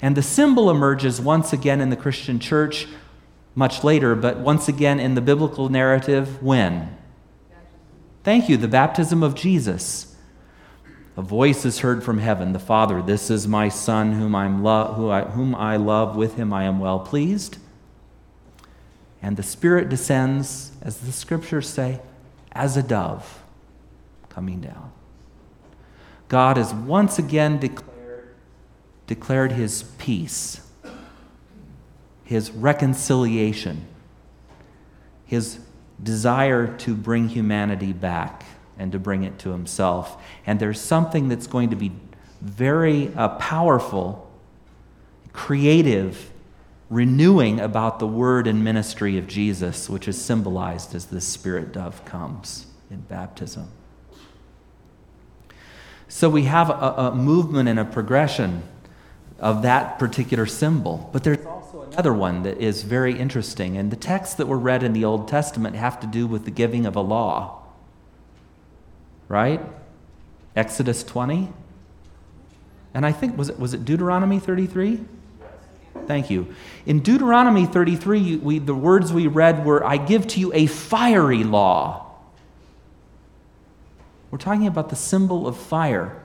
And 0.00 0.16
the 0.16 0.22
symbol 0.22 0.70
emerges 0.70 1.20
once 1.20 1.52
again 1.52 1.80
in 1.80 1.90
the 1.90 1.96
Christian 1.96 2.38
church 2.38 2.86
much 3.56 3.82
later, 3.82 4.14
but 4.14 4.36
once 4.36 4.68
again 4.68 5.00
in 5.00 5.14
the 5.14 5.20
biblical 5.20 5.68
narrative 5.70 6.40
when? 6.42 6.94
Thank 8.22 8.48
you, 8.48 8.56
the 8.56 8.68
baptism 8.68 9.22
of 9.22 9.34
Jesus. 9.34 10.14
A 11.16 11.22
voice 11.22 11.64
is 11.64 11.78
heard 11.78 12.04
from 12.04 12.18
heaven, 12.18 12.52
the 12.52 12.58
Father, 12.58 13.00
This 13.00 13.30
is 13.30 13.48
my 13.48 13.70
Son, 13.70 14.12
whom, 14.12 14.34
I'm 14.34 14.62
lo- 14.62 14.92
who 14.92 15.08
I, 15.08 15.22
whom 15.22 15.54
I 15.54 15.76
love, 15.76 16.14
with 16.14 16.36
him 16.36 16.52
I 16.52 16.64
am 16.64 16.78
well 16.78 17.00
pleased. 17.00 17.56
And 19.22 19.38
the 19.38 19.42
Spirit 19.42 19.88
descends, 19.88 20.72
as 20.82 20.98
the 20.98 21.12
scriptures 21.12 21.66
say, 21.66 22.00
as 22.52 22.76
a 22.76 22.82
dove 22.82 23.42
coming 24.28 24.60
down. 24.60 24.92
God 26.28 26.58
has 26.58 26.74
once 26.74 27.18
again 27.18 27.58
declared, 27.58 28.34
declared 29.06 29.52
his 29.52 29.84
peace 29.96 30.65
his 32.26 32.50
reconciliation, 32.50 33.86
his 35.24 35.60
desire 36.02 36.76
to 36.78 36.94
bring 36.94 37.28
humanity 37.28 37.92
back 37.92 38.44
and 38.78 38.92
to 38.92 38.98
bring 38.98 39.22
it 39.22 39.38
to 39.38 39.50
himself. 39.50 40.22
And 40.46 40.60
there's 40.60 40.80
something 40.80 41.28
that's 41.28 41.46
going 41.46 41.70
to 41.70 41.76
be 41.76 41.92
very 42.42 43.14
uh, 43.14 43.28
powerful, 43.30 44.30
creative, 45.32 46.30
renewing 46.90 47.60
about 47.60 48.00
the 48.00 48.06
word 48.06 48.46
and 48.46 48.62
ministry 48.62 49.16
of 49.18 49.26
Jesus, 49.26 49.88
which 49.88 50.06
is 50.08 50.20
symbolized 50.20 50.94
as 50.94 51.06
the 51.06 51.20
Spirit 51.20 51.72
dove 51.72 52.04
comes 52.04 52.66
in 52.90 53.00
baptism. 53.00 53.68
So 56.08 56.28
we 56.28 56.42
have 56.42 56.70
a, 56.70 56.94
a 56.98 57.14
movement 57.14 57.68
and 57.68 57.78
a 57.78 57.84
progression 57.84 58.62
of 59.38 59.62
that 59.62 59.98
particular 59.98 60.46
symbol. 60.46 61.08
But 61.12 61.24
there's 61.24 61.44
also 61.44 61.65
another 61.92 62.12
one 62.12 62.42
that 62.42 62.58
is 62.58 62.82
very 62.82 63.18
interesting. 63.18 63.76
And 63.76 63.90
the 63.90 63.96
texts 63.96 64.34
that 64.36 64.46
were 64.46 64.58
read 64.58 64.82
in 64.82 64.92
the 64.92 65.04
Old 65.04 65.28
Testament 65.28 65.76
have 65.76 66.00
to 66.00 66.06
do 66.06 66.26
with 66.26 66.44
the 66.44 66.50
giving 66.50 66.86
of 66.86 66.96
a 66.96 67.00
law. 67.00 67.62
Right? 69.28 69.60
Exodus 70.54 71.02
20. 71.04 71.52
And 72.94 73.04
I 73.04 73.12
think, 73.12 73.36
was 73.36 73.48
it, 73.48 73.58
was 73.58 73.74
it 73.74 73.84
Deuteronomy 73.84 74.38
33? 74.38 75.00
Thank 76.06 76.30
you. 76.30 76.54
In 76.84 77.00
Deuteronomy 77.00 77.66
33, 77.66 78.36
we, 78.36 78.58
the 78.58 78.74
words 78.74 79.12
we 79.12 79.26
read 79.26 79.64
were, 79.64 79.84
I 79.84 79.96
give 79.96 80.26
to 80.28 80.40
you 80.40 80.52
a 80.54 80.66
fiery 80.66 81.44
law. 81.44 82.06
We're 84.30 84.38
talking 84.38 84.66
about 84.66 84.90
the 84.90 84.96
symbol 84.96 85.46
of 85.46 85.56
fire. 85.56 86.22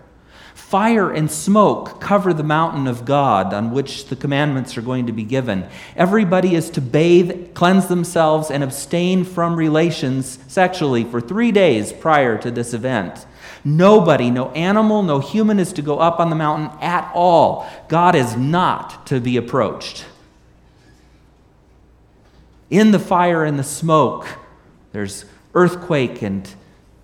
Fire 0.53 1.12
and 1.12 1.29
smoke 1.29 2.00
cover 2.00 2.34
the 2.34 2.43
mountain 2.43 2.88
of 2.88 3.05
God 3.05 3.53
on 3.53 3.72
which 3.72 4.08
the 4.08 4.15
commandments 4.15 4.77
are 4.77 4.81
going 4.81 5.08
to 5.08 5.13
be 5.13 5.24
given. 5.24 5.67
Everybody 5.96 6.55
is 6.55 6.70
to 6.72 6.81
bathe, 6.81 7.53
cleanse 7.53 7.88
themselves, 7.88 8.51
and 8.51 8.63
abstain 8.63 9.24
from 9.24 9.55
relations 9.55 10.39
sexually 10.48 11.03
for 11.03 11.22
three 11.22 11.51
days 11.51 11.91
prior 11.91 12.38
to 12.38 12.51
this 12.51 12.74
event. 12.74 13.25
Nobody, 13.63 14.29
no 14.29 14.50
animal, 14.51 15.03
no 15.03 15.20
human 15.20 15.60
is 15.60 15.74
to 15.74 15.81
go 15.81 16.00
up 16.00 16.20
on 16.20 16.29
the 16.29 16.36
mountain 16.36 16.77
at 16.81 17.12
all. 17.13 17.70
God 17.88 18.15
is 18.15 18.36
not 18.36 19.05
to 19.08 19.20
be 19.20 19.38
approached. 19.38 20.05
In 22.70 22.91
the 22.91 23.00
fire 23.00 23.43
and 23.43 23.60
the 23.60 23.63
smoke, 23.63 24.25
there's 24.93 25.25
earthquake 25.53 26.22
and 26.22 26.50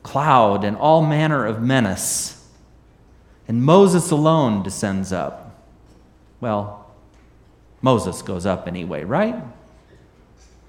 cloud 0.03 0.63
and 0.63 0.77
all 0.77 1.05
manner 1.05 1.45
of 1.45 1.61
menace. 1.61 2.36
And 3.47 3.63
Moses 3.63 4.11
alone 4.11 4.63
descends 4.63 5.13
up. 5.13 5.55
Well, 6.41 6.91
Moses 7.81 8.21
goes 8.21 8.45
up 8.45 8.67
anyway, 8.67 9.03
right? 9.03 9.35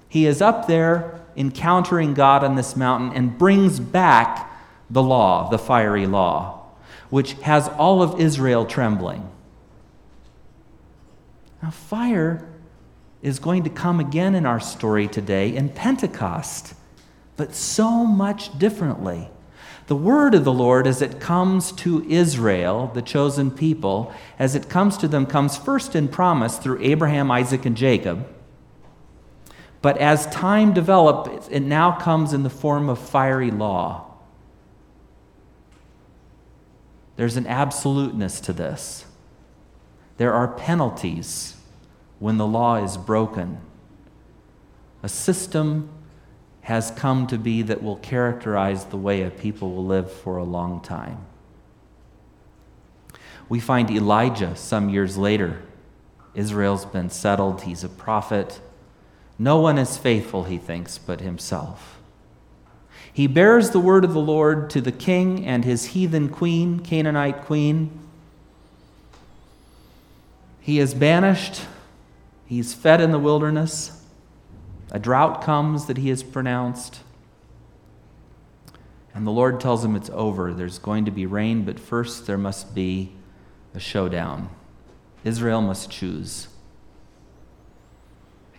He 0.07 0.25
is 0.25 0.41
up 0.41 0.67
there 0.67 1.21
encountering 1.35 2.13
God 2.13 2.43
on 2.43 2.55
this 2.55 2.75
mountain 2.75 3.15
and 3.15 3.37
brings 3.37 3.79
back 3.79 4.51
the 4.89 5.03
law, 5.03 5.49
the 5.49 5.59
fiery 5.59 6.07
law, 6.07 6.65
which 7.09 7.33
has 7.33 7.67
all 7.67 8.01
of 8.01 8.19
Israel 8.19 8.65
trembling. 8.65 9.29
Now, 11.61 11.71
fire 11.71 12.47
is 13.21 13.39
going 13.39 13.63
to 13.63 13.69
come 13.69 13.99
again 13.99 14.33
in 14.33 14.45
our 14.45 14.59
story 14.59 15.07
today 15.07 15.55
in 15.55 15.69
Pentecost, 15.69 16.73
but 17.35 17.53
so 17.53 18.05
much 18.05 18.57
differently. 18.57 19.29
The 19.89 19.95
word 19.95 20.35
of 20.35 20.43
the 20.43 20.53
Lord, 20.53 20.85
as 20.85 21.01
it 21.01 21.19
comes 21.19 21.71
to 21.71 22.07
Israel, 22.07 22.91
the 22.93 23.01
chosen 23.01 23.49
people, 23.49 24.13
as 24.37 24.53
it 24.53 24.69
comes 24.69 24.97
to 24.97 25.07
them, 25.07 25.25
comes 25.25 25.57
first 25.57 25.95
in 25.95 26.09
promise 26.09 26.59
through 26.59 26.79
Abraham, 26.83 27.31
Isaac, 27.31 27.65
and 27.65 27.75
Jacob. 27.75 28.27
But 29.81 29.97
as 29.97 30.27
time 30.27 30.73
developed, 30.73 31.51
it 31.51 31.61
now 31.61 31.91
comes 31.91 32.33
in 32.33 32.43
the 32.43 32.51
form 32.51 32.87
of 32.87 32.99
fiery 32.99 33.49
law. 33.49 34.05
There's 37.15 37.35
an 37.35 37.47
absoluteness 37.47 38.39
to 38.41 38.53
this. 38.53 39.05
There 40.17 40.35
are 40.35 40.49
penalties 40.49 41.55
when 42.19 42.37
the 42.37 42.45
law 42.45 42.75
is 42.75 42.95
broken. 42.95 43.57
A 45.01 45.09
system 45.09 45.89
has 46.69 46.91
come 46.91 47.25
to 47.25 47.35
be 47.35 47.63
that 47.63 47.81
will 47.81 47.95
characterize 47.95 48.85
the 48.85 48.95
way 48.95 49.23
a 49.23 49.31
people 49.31 49.73
will 49.73 49.85
live 49.85 50.11
for 50.11 50.37
a 50.37 50.43
long 50.43 50.79
time. 50.79 51.17
We 53.49 53.59
find 53.59 53.89
Elijah 53.89 54.55
some 54.55 54.87
years 54.87 55.17
later. 55.17 55.63
Israel's 56.35 56.85
been 56.85 57.09
settled, 57.09 57.63
he's 57.63 57.83
a 57.83 57.89
prophet. 57.89 58.61
No 59.39 59.57
one 59.57 59.79
is 59.79 59.97
faithful, 59.97 60.43
he 60.43 60.59
thinks, 60.59 60.99
but 60.99 61.21
himself. 61.21 61.97
He 63.11 63.25
bears 63.25 63.71
the 63.71 63.79
word 63.79 64.05
of 64.05 64.13
the 64.13 64.19
Lord 64.19 64.69
to 64.69 64.79
the 64.79 64.91
king 64.91 65.47
and 65.47 65.65
his 65.65 65.87
heathen 65.87 66.29
queen, 66.29 66.81
Canaanite 66.81 67.45
queen. 67.45 67.99
He 70.61 70.77
is 70.77 70.93
banished, 70.93 71.63
he's 72.45 72.75
fed 72.75 73.01
in 73.01 73.09
the 73.09 73.17
wilderness. 73.17 73.98
A 74.91 74.99
drought 74.99 75.43
comes 75.43 75.85
that 75.85 75.97
he 75.97 76.09
has 76.09 76.23
pronounced. 76.23 77.01
And 79.13 79.25
the 79.25 79.31
Lord 79.31 79.59
tells 79.59 79.83
him 79.83 79.95
it's 79.95 80.09
over. 80.11 80.53
There's 80.53 80.79
going 80.79 81.05
to 81.05 81.11
be 81.11 81.25
rain, 81.25 81.63
but 81.63 81.79
first 81.79 82.25
there 82.25 82.37
must 82.37 82.73
be 82.73 83.13
a 83.73 83.79
showdown. 83.79 84.49
Israel 85.23 85.61
must 85.61 85.91
choose. 85.91 86.47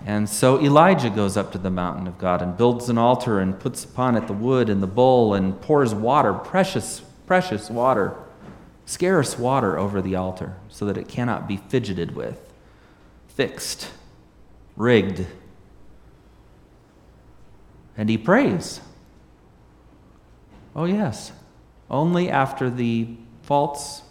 And 0.04 0.28
so 0.28 0.60
Elijah 0.60 1.10
goes 1.10 1.36
up 1.36 1.52
to 1.52 1.58
the 1.58 1.70
mountain 1.70 2.06
of 2.06 2.18
God 2.18 2.40
and 2.40 2.56
builds 2.56 2.88
an 2.88 2.96
altar 2.96 3.38
and 3.38 3.58
puts 3.58 3.84
upon 3.84 4.16
it 4.16 4.26
the 4.26 4.32
wood 4.32 4.70
and 4.70 4.82
the 4.82 4.86
bowl 4.86 5.34
and 5.34 5.60
pours 5.60 5.94
water, 5.94 6.32
precious, 6.32 7.02
precious 7.26 7.68
water, 7.68 8.16
scarce 8.86 9.38
water 9.38 9.78
over 9.78 10.00
the 10.00 10.14
altar 10.14 10.56
so 10.68 10.86
that 10.86 10.96
it 10.96 11.08
cannot 11.08 11.46
be 11.46 11.56
fidgeted 11.56 12.16
with, 12.16 12.52
fixed, 13.28 13.90
rigged. 14.76 15.26
And 17.96 18.08
he 18.08 18.16
prays. 18.16 18.80
Oh, 20.74 20.84
yes. 20.84 21.32
Only 21.90 22.30
after 22.30 22.70
the 22.70 23.08
false 23.42 24.02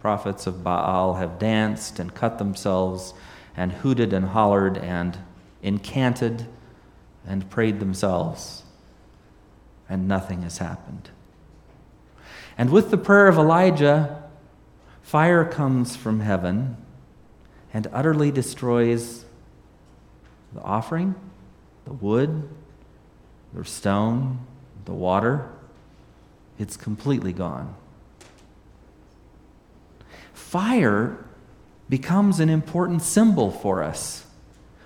prophets 0.00 0.46
of 0.46 0.62
Baal 0.64 1.14
have 1.14 1.38
danced 1.38 1.98
and 1.98 2.14
cut 2.14 2.38
themselves 2.38 3.12
and 3.56 3.72
hooted 3.72 4.12
and 4.12 4.26
hollered 4.26 4.78
and 4.78 5.18
incanted 5.62 6.46
and 7.26 7.50
prayed 7.50 7.80
themselves, 7.80 8.62
and 9.88 10.06
nothing 10.06 10.42
has 10.42 10.58
happened. 10.58 11.10
And 12.56 12.70
with 12.70 12.90
the 12.90 12.98
prayer 12.98 13.26
of 13.26 13.36
Elijah, 13.36 14.22
fire 15.02 15.44
comes 15.44 15.96
from 15.96 16.20
heaven 16.20 16.76
and 17.74 17.88
utterly 17.92 18.30
destroys 18.30 19.24
the 20.52 20.62
offering, 20.62 21.14
the 21.84 21.92
wood, 21.92 22.48
the 23.56 23.64
stone, 23.64 24.38
the 24.84 24.92
water. 24.92 25.48
It's 26.58 26.76
completely 26.76 27.32
gone. 27.32 27.74
Fire 30.32 31.24
becomes 31.88 32.40
an 32.40 32.48
important 32.48 33.02
symbol 33.02 33.50
for 33.50 33.82
us. 33.82 34.24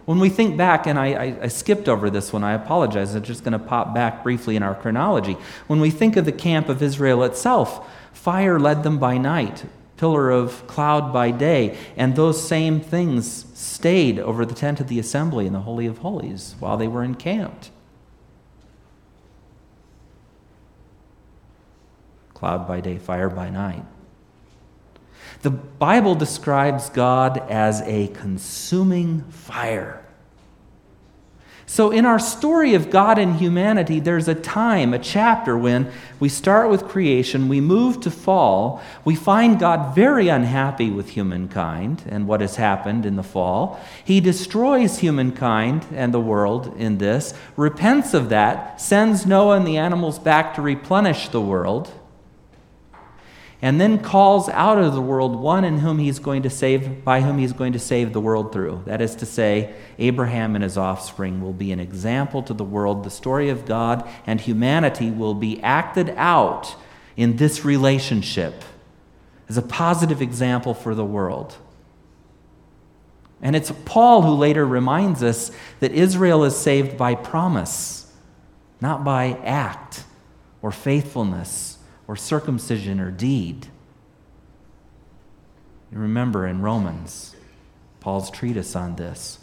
When 0.04 0.18
we 0.18 0.28
think 0.28 0.56
back, 0.56 0.86
and 0.86 0.98
I, 0.98 1.06
I, 1.12 1.36
I 1.42 1.48
skipped 1.48 1.88
over 1.88 2.10
this 2.10 2.32
one, 2.32 2.42
I 2.42 2.52
apologize, 2.52 3.14
I'm 3.14 3.22
just 3.22 3.44
going 3.44 3.52
to 3.52 3.58
pop 3.58 3.94
back 3.94 4.22
briefly 4.22 4.56
in 4.56 4.62
our 4.62 4.74
chronology. 4.74 5.36
When 5.66 5.80
we 5.80 5.90
think 5.90 6.16
of 6.16 6.24
the 6.24 6.32
camp 6.32 6.68
of 6.68 6.82
Israel 6.82 7.22
itself, 7.22 7.88
fire 8.12 8.58
led 8.58 8.82
them 8.82 8.98
by 8.98 9.18
night, 9.18 9.64
pillar 9.96 10.30
of 10.30 10.66
cloud 10.66 11.12
by 11.12 11.30
day, 11.30 11.76
and 11.96 12.16
those 12.16 12.42
same 12.42 12.80
things 12.80 13.46
stayed 13.54 14.18
over 14.18 14.44
the 14.44 14.54
tent 14.54 14.80
of 14.80 14.88
the 14.88 14.98
assembly 14.98 15.46
in 15.46 15.52
the 15.52 15.60
Holy 15.60 15.86
of 15.86 15.98
Holies 15.98 16.56
while 16.58 16.76
they 16.76 16.88
were 16.88 17.04
encamped. 17.04 17.70
Cloud 22.40 22.66
by 22.66 22.80
day, 22.80 22.97
fire 22.97 23.28
by 23.28 23.50
night. 23.50 23.85
The 25.42 25.50
Bible 25.50 26.14
describes 26.14 26.88
God 26.88 27.37
as 27.50 27.82
a 27.82 28.09
consuming 28.09 29.25
fire. 29.25 30.02
So, 31.66 31.90
in 31.90 32.06
our 32.06 32.18
story 32.18 32.73
of 32.73 32.88
God 32.88 33.18
and 33.18 33.37
humanity, 33.37 34.00
there's 34.00 34.26
a 34.26 34.35
time, 34.35 34.94
a 34.94 34.99
chapter, 34.99 35.56
when 35.56 35.92
we 36.18 36.30
start 36.30 36.70
with 36.70 36.88
creation, 36.88 37.47
we 37.47 37.61
move 37.61 38.00
to 38.00 38.11
fall, 38.11 38.82
we 39.04 39.14
find 39.14 39.61
God 39.61 39.94
very 39.94 40.28
unhappy 40.28 40.90
with 40.90 41.11
humankind 41.11 42.04
and 42.09 42.26
what 42.26 42.40
has 42.40 42.56
happened 42.56 43.04
in 43.04 43.16
the 43.16 43.23
fall. 43.23 43.78
He 44.02 44.18
destroys 44.18 45.00
humankind 45.00 45.87
and 45.92 46.14
the 46.14 46.20
world 46.20 46.75
in 46.78 46.97
this, 46.97 47.35
repents 47.54 48.14
of 48.14 48.30
that, 48.30 48.80
sends 48.80 49.26
Noah 49.26 49.59
and 49.59 49.66
the 49.66 49.76
animals 49.76 50.18
back 50.18 50.54
to 50.54 50.62
replenish 50.62 51.28
the 51.28 51.42
world 51.42 51.92
and 53.62 53.81
then 53.81 53.99
calls 53.99 54.49
out 54.49 54.79
of 54.79 54.95
the 54.95 55.02
world 55.02 55.37
one 55.37 55.64
in 55.64 55.79
whom 55.79 55.99
he's 55.99 56.19
going 56.19 56.43
to 56.43 56.50
save 56.50 57.05
by 57.05 57.21
whom 57.21 57.38
he's 57.38 57.52
going 57.52 57.75
to 57.75 57.79
save 57.79 58.12
the 58.12 58.21
world 58.21 58.52
through. 58.52 58.83
That 58.87 59.00
is 59.00 59.14
to 59.17 59.26
say 59.26 59.75
abraham 59.99 60.55
and 60.55 60.64
his 60.64 60.79
offspring 60.79 61.43
will 61.43 61.52
be 61.52 61.73
an 61.73 61.81
example 61.81 62.43
to 62.45 62.55
the 62.55 62.64
world. 62.64 63.05
The 63.05 63.11
story 63.11 63.50
of 63.50 63.67
god 63.67 64.09
and 64.26 64.40
humanity 64.40 65.11
will 65.11 65.35
be 65.35 65.61
acted 65.62 66.11
out 66.17 66.75
in 67.17 67.37
this 67.37 67.64
relationship 67.64 68.64
as 69.49 69.59
a 69.59 69.62
positive 69.62 70.23
example 70.23 70.75
for 70.75 70.95
the 70.95 71.05
world. 71.05 71.57
And 73.43 73.55
it's 73.55 73.73
paul 73.85 74.23
who 74.23 74.35
later 74.35 74.67
reminds 74.67 75.23
us 75.23 75.50
that 75.81 75.93
israel 75.93 76.45
is 76.45 76.57
saved 76.57 76.97
by 76.97 77.14
promise 77.14 78.11
not 78.81 79.05
by 79.05 79.38
act 79.45 80.05
or 80.62 80.73
faithfulness 80.73 81.69
or 82.11 82.17
circumcision 82.17 82.99
or 82.99 83.12
deed. 83.12 83.69
You 85.93 85.99
remember 85.99 86.45
in 86.45 86.61
Romans, 86.61 87.37
Paul's 88.00 88.33
treatise 88.33 88.75
on 88.75 88.96
this. 88.96 89.38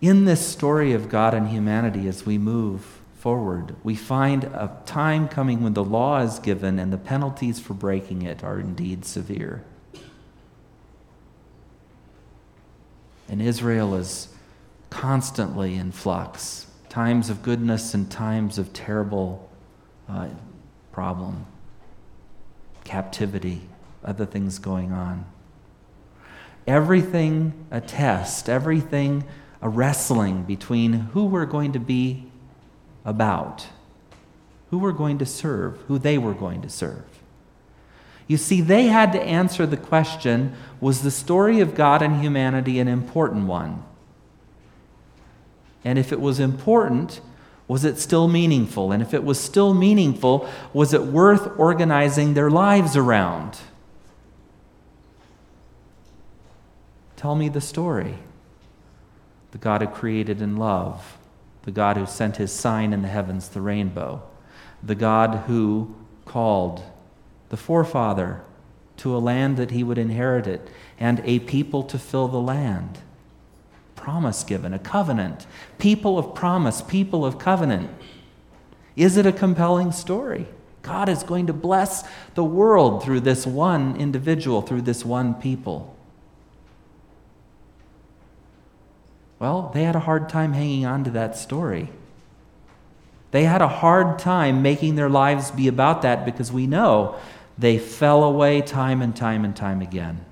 In 0.00 0.24
this 0.24 0.46
story 0.48 0.94
of 0.94 1.10
God 1.10 1.34
and 1.34 1.48
humanity, 1.48 2.08
as 2.08 2.24
we 2.24 2.38
move 2.38 3.02
forward, 3.18 3.76
we 3.84 3.94
find 3.94 4.44
a 4.44 4.74
time 4.86 5.28
coming 5.28 5.62
when 5.62 5.74
the 5.74 5.84
law 5.84 6.20
is 6.22 6.38
given 6.38 6.78
and 6.78 6.90
the 6.90 6.96
penalties 6.96 7.60
for 7.60 7.74
breaking 7.74 8.22
it 8.22 8.42
are 8.42 8.58
indeed 8.58 9.04
severe. 9.04 9.62
And 13.28 13.42
Israel 13.42 13.94
is 13.94 14.28
constantly 14.88 15.74
in 15.74 15.92
flux 15.92 16.68
times 16.88 17.28
of 17.28 17.42
goodness 17.42 17.92
and 17.92 18.10
times 18.10 18.56
of 18.56 18.72
terrible 18.72 19.47
uh, 20.08 20.28
problem, 20.92 21.46
captivity, 22.84 23.62
other 24.04 24.26
things 24.26 24.58
going 24.58 24.92
on. 24.92 25.26
Everything 26.66 27.66
a 27.70 27.80
test, 27.80 28.48
everything 28.48 29.24
a 29.60 29.68
wrestling 29.68 30.44
between 30.44 30.92
who 30.92 31.24
we're 31.24 31.46
going 31.46 31.72
to 31.72 31.80
be 31.80 32.30
about, 33.04 33.66
who 34.70 34.78
we're 34.78 34.92
going 34.92 35.18
to 35.18 35.26
serve, 35.26 35.78
who 35.88 35.98
they 35.98 36.18
were 36.18 36.34
going 36.34 36.62
to 36.62 36.68
serve. 36.68 37.04
You 38.26 38.36
see, 38.36 38.60
they 38.60 38.86
had 38.88 39.12
to 39.12 39.22
answer 39.22 39.66
the 39.66 39.78
question 39.78 40.54
was 40.80 41.02
the 41.02 41.10
story 41.10 41.60
of 41.60 41.74
God 41.74 42.02
and 42.02 42.20
humanity 42.20 42.78
an 42.78 42.86
important 42.86 43.46
one? 43.46 43.82
And 45.84 45.98
if 45.98 46.12
it 46.12 46.20
was 46.20 46.38
important, 46.38 47.22
was 47.68 47.84
it 47.84 47.98
still 47.98 48.26
meaningful? 48.26 48.90
And 48.90 49.02
if 49.02 49.12
it 49.12 49.22
was 49.22 49.38
still 49.38 49.74
meaningful, 49.74 50.48
was 50.72 50.94
it 50.94 51.04
worth 51.04 51.52
organizing 51.58 52.32
their 52.32 52.50
lives 52.50 52.96
around? 52.96 53.58
Tell 57.16 57.34
me 57.34 57.50
the 57.50 57.60
story. 57.60 58.14
The 59.50 59.58
God 59.58 59.82
who 59.82 59.88
created 59.88 60.40
in 60.40 60.56
love, 60.56 61.18
the 61.62 61.70
God 61.70 61.98
who 61.98 62.06
sent 62.06 62.36
his 62.36 62.52
sign 62.52 62.94
in 62.94 63.02
the 63.02 63.08
heavens, 63.08 63.48
the 63.48 63.60
rainbow, 63.60 64.22
the 64.82 64.94
God 64.94 65.44
who 65.46 65.94
called 66.24 66.82
the 67.50 67.56
forefather 67.56 68.42
to 68.98 69.14
a 69.14 69.18
land 69.18 69.56
that 69.58 69.72
he 69.72 69.84
would 69.84 69.98
inherit 69.98 70.46
it 70.46 70.68
and 70.98 71.20
a 71.24 71.38
people 71.40 71.82
to 71.82 71.98
fill 71.98 72.28
the 72.28 72.40
land 72.40 73.00
promise 73.98 74.44
given, 74.44 74.72
a 74.72 74.78
covenant. 74.78 75.46
People 75.78 76.18
of 76.18 76.34
promise, 76.34 76.80
people 76.80 77.26
of 77.26 77.38
covenant. 77.38 77.90
Is 78.96 79.16
it 79.16 79.26
a 79.26 79.32
compelling 79.32 79.92
story? 79.92 80.46
God 80.82 81.08
is 81.08 81.22
going 81.22 81.46
to 81.48 81.52
bless 81.52 82.04
the 82.34 82.44
world 82.44 83.02
through 83.02 83.20
this 83.20 83.46
one 83.46 83.96
individual, 83.96 84.62
through 84.62 84.82
this 84.82 85.04
one 85.04 85.34
people. 85.34 85.94
Well, 89.38 89.70
they 89.74 89.84
had 89.84 89.94
a 89.94 90.00
hard 90.00 90.28
time 90.28 90.52
hanging 90.52 90.86
on 90.86 91.04
to 91.04 91.10
that 91.10 91.36
story. 91.36 91.90
They 93.30 93.44
had 93.44 93.60
a 93.60 93.68
hard 93.68 94.18
time 94.18 94.62
making 94.62 94.94
their 94.94 95.10
lives 95.10 95.50
be 95.50 95.68
about 95.68 96.02
that 96.02 96.24
because 96.24 96.50
we 96.50 96.66
know 96.66 97.16
they 97.58 97.78
fell 97.78 98.24
away 98.24 98.62
time 98.62 99.02
and 99.02 99.14
time 99.14 99.44
and 99.44 99.54
time 99.54 99.82
again. 99.82 100.24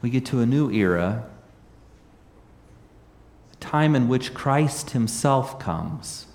We 0.00 0.10
get 0.10 0.24
to 0.26 0.40
a 0.40 0.46
new 0.46 0.70
era 0.70 1.28
time 3.60 3.94
in 3.94 4.08
which 4.08 4.34
Christ 4.34 4.90
himself 4.90 5.58
comes. 5.58 6.26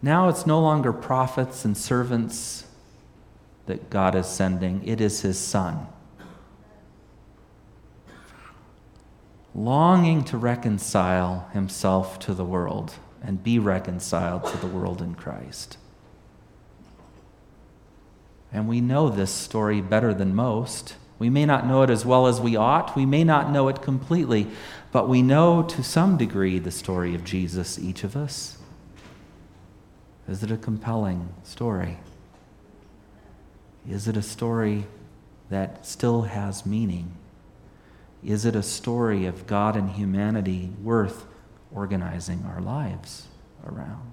Now 0.00 0.28
it's 0.28 0.46
no 0.46 0.60
longer 0.60 0.92
prophets 0.92 1.64
and 1.64 1.76
servants 1.76 2.64
that 3.66 3.90
God 3.90 4.14
is 4.14 4.26
sending, 4.26 4.86
it 4.86 5.00
is 5.00 5.20
his 5.22 5.38
Son. 5.38 5.86
Longing 9.54 10.24
to 10.24 10.38
reconcile 10.38 11.48
himself 11.52 12.18
to 12.20 12.32
the 12.34 12.44
world 12.44 12.94
and 13.22 13.42
be 13.42 13.58
reconciled 13.58 14.44
to 14.46 14.56
the 14.56 14.66
world 14.66 15.02
in 15.02 15.14
Christ. 15.14 15.76
And 18.52 18.68
we 18.68 18.80
know 18.80 19.08
this 19.08 19.30
story 19.30 19.80
better 19.80 20.14
than 20.14 20.34
most. 20.34 20.96
We 21.18 21.28
may 21.28 21.44
not 21.44 21.66
know 21.66 21.82
it 21.82 21.90
as 21.90 22.06
well 22.06 22.26
as 22.26 22.40
we 22.40 22.56
ought. 22.56 22.96
We 22.96 23.04
may 23.04 23.24
not 23.24 23.50
know 23.50 23.68
it 23.68 23.82
completely. 23.82 24.46
But 24.90 25.08
we 25.08 25.22
know 25.22 25.62
to 25.64 25.82
some 25.82 26.16
degree 26.16 26.58
the 26.58 26.70
story 26.70 27.14
of 27.14 27.24
Jesus, 27.24 27.78
each 27.78 28.04
of 28.04 28.16
us. 28.16 28.58
Is 30.28 30.42
it 30.42 30.50
a 30.50 30.56
compelling 30.56 31.34
story? 31.42 31.98
Is 33.88 34.08
it 34.08 34.16
a 34.16 34.22
story 34.22 34.86
that 35.50 35.86
still 35.86 36.22
has 36.22 36.66
meaning? 36.66 37.12
Is 38.24 38.44
it 38.44 38.56
a 38.56 38.62
story 38.62 39.26
of 39.26 39.46
God 39.46 39.76
and 39.76 39.90
humanity 39.90 40.72
worth 40.82 41.26
organizing 41.72 42.44
our 42.44 42.60
lives 42.60 43.28
around? 43.66 44.12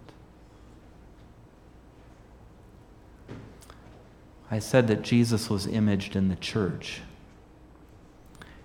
I 4.51 4.59
said 4.59 4.87
that 4.87 5.01
Jesus 5.01 5.49
was 5.49 5.65
imaged 5.65 6.15
in 6.15 6.29
the 6.29 6.35
church. 6.35 7.01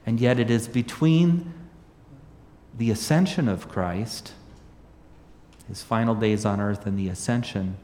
And 0.05 0.21
yet 0.21 0.39
it 0.39 0.51
is 0.51 0.69
between 0.69 1.53
the 2.77 2.91
ascension 2.91 3.49
of 3.49 3.69
Christ, 3.69 4.33
his 5.69 5.83
final 5.83 6.15
days 6.15 6.45
on 6.45 6.61
earth, 6.61 6.87
and 6.87 6.99
the 6.99 7.09
ascension 7.09 7.77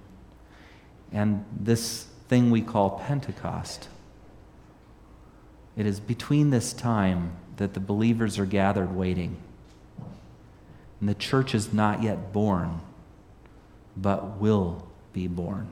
and 1.12 1.44
this 1.58 2.04
thing 2.28 2.50
we 2.50 2.60
call 2.60 2.90
Pentecost. 2.90 3.88
It 5.76 5.86
is 5.86 6.00
between 6.00 6.50
this 6.50 6.72
time 6.72 7.32
that 7.56 7.74
the 7.74 7.80
believers 7.80 8.38
are 8.38 8.46
gathered 8.46 8.94
waiting. 8.94 9.36
And 11.00 11.08
the 11.08 11.14
church 11.14 11.54
is 11.54 11.72
not 11.72 12.02
yet 12.02 12.32
born, 12.32 12.80
but 13.96 14.38
will 14.38 14.86
be 15.12 15.26
born. 15.26 15.68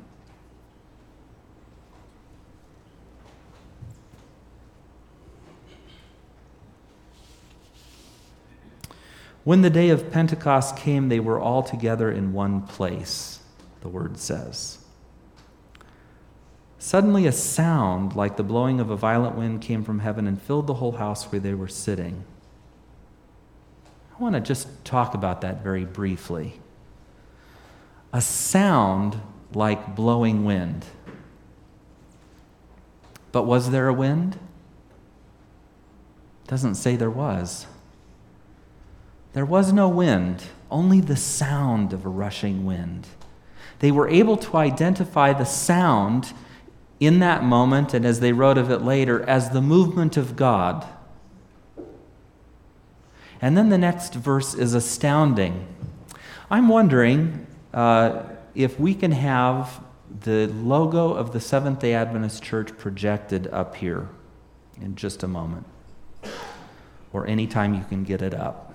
When 9.44 9.60
the 9.60 9.70
day 9.70 9.90
of 9.90 10.10
Pentecost 10.10 10.76
came, 10.76 11.10
they 11.10 11.20
were 11.20 11.38
all 11.38 11.62
together 11.62 12.10
in 12.10 12.32
one 12.32 12.62
place, 12.62 13.40
the 13.82 13.88
word 13.88 14.18
says. 14.18 14.78
Suddenly, 16.78 17.26
a 17.26 17.32
sound 17.32 18.16
like 18.16 18.36
the 18.36 18.42
blowing 18.42 18.80
of 18.80 18.90
a 18.90 18.96
violent 18.96 19.36
wind 19.36 19.60
came 19.60 19.84
from 19.84 20.00
heaven 20.00 20.26
and 20.26 20.40
filled 20.40 20.66
the 20.66 20.74
whole 20.74 20.92
house 20.92 21.24
where 21.30 21.40
they 21.40 21.54
were 21.54 21.68
sitting. 21.68 22.24
I 24.18 24.22
want 24.22 24.34
to 24.34 24.40
just 24.40 24.84
talk 24.84 25.14
about 25.14 25.42
that 25.42 25.62
very 25.62 25.84
briefly. 25.84 26.60
A 28.12 28.20
sound 28.20 29.20
like 29.52 29.94
blowing 29.94 30.44
wind. 30.44 30.86
But 33.32 33.42
was 33.42 33.70
there 33.70 33.88
a 33.88 33.94
wind? 33.94 34.38
Doesn't 36.46 36.76
say 36.76 36.96
there 36.96 37.10
was. 37.10 37.66
There 39.34 39.44
was 39.44 39.72
no 39.72 39.88
wind, 39.88 40.44
only 40.70 41.00
the 41.00 41.16
sound 41.16 41.92
of 41.92 42.06
a 42.06 42.08
rushing 42.08 42.64
wind. 42.64 43.08
They 43.80 43.90
were 43.90 44.08
able 44.08 44.36
to 44.38 44.56
identify 44.56 45.32
the 45.32 45.44
sound 45.44 46.32
in 47.00 47.18
that 47.18 47.42
moment, 47.42 47.92
and 47.94 48.06
as 48.06 48.20
they 48.20 48.32
wrote 48.32 48.56
of 48.56 48.70
it 48.70 48.82
later, 48.82 49.28
as 49.28 49.50
the 49.50 49.60
movement 49.60 50.16
of 50.16 50.36
God. 50.36 50.86
And 53.42 53.58
then 53.58 53.70
the 53.70 53.78
next 53.78 54.14
verse 54.14 54.54
is 54.54 54.72
astounding. 54.72 55.66
I'm 56.48 56.68
wondering 56.68 57.46
uh, 57.74 58.22
if 58.54 58.78
we 58.78 58.94
can 58.94 59.10
have 59.10 59.84
the 60.20 60.46
logo 60.46 61.12
of 61.12 61.32
the 61.32 61.40
Seventh 61.40 61.80
day 61.80 61.92
Adventist 61.92 62.40
Church 62.40 62.76
projected 62.78 63.48
up 63.48 63.74
here 63.74 64.08
in 64.80 64.94
just 64.94 65.24
a 65.24 65.28
moment, 65.28 65.66
or 67.12 67.26
anytime 67.26 67.74
you 67.74 67.82
can 67.88 68.04
get 68.04 68.22
it 68.22 68.32
up. 68.32 68.73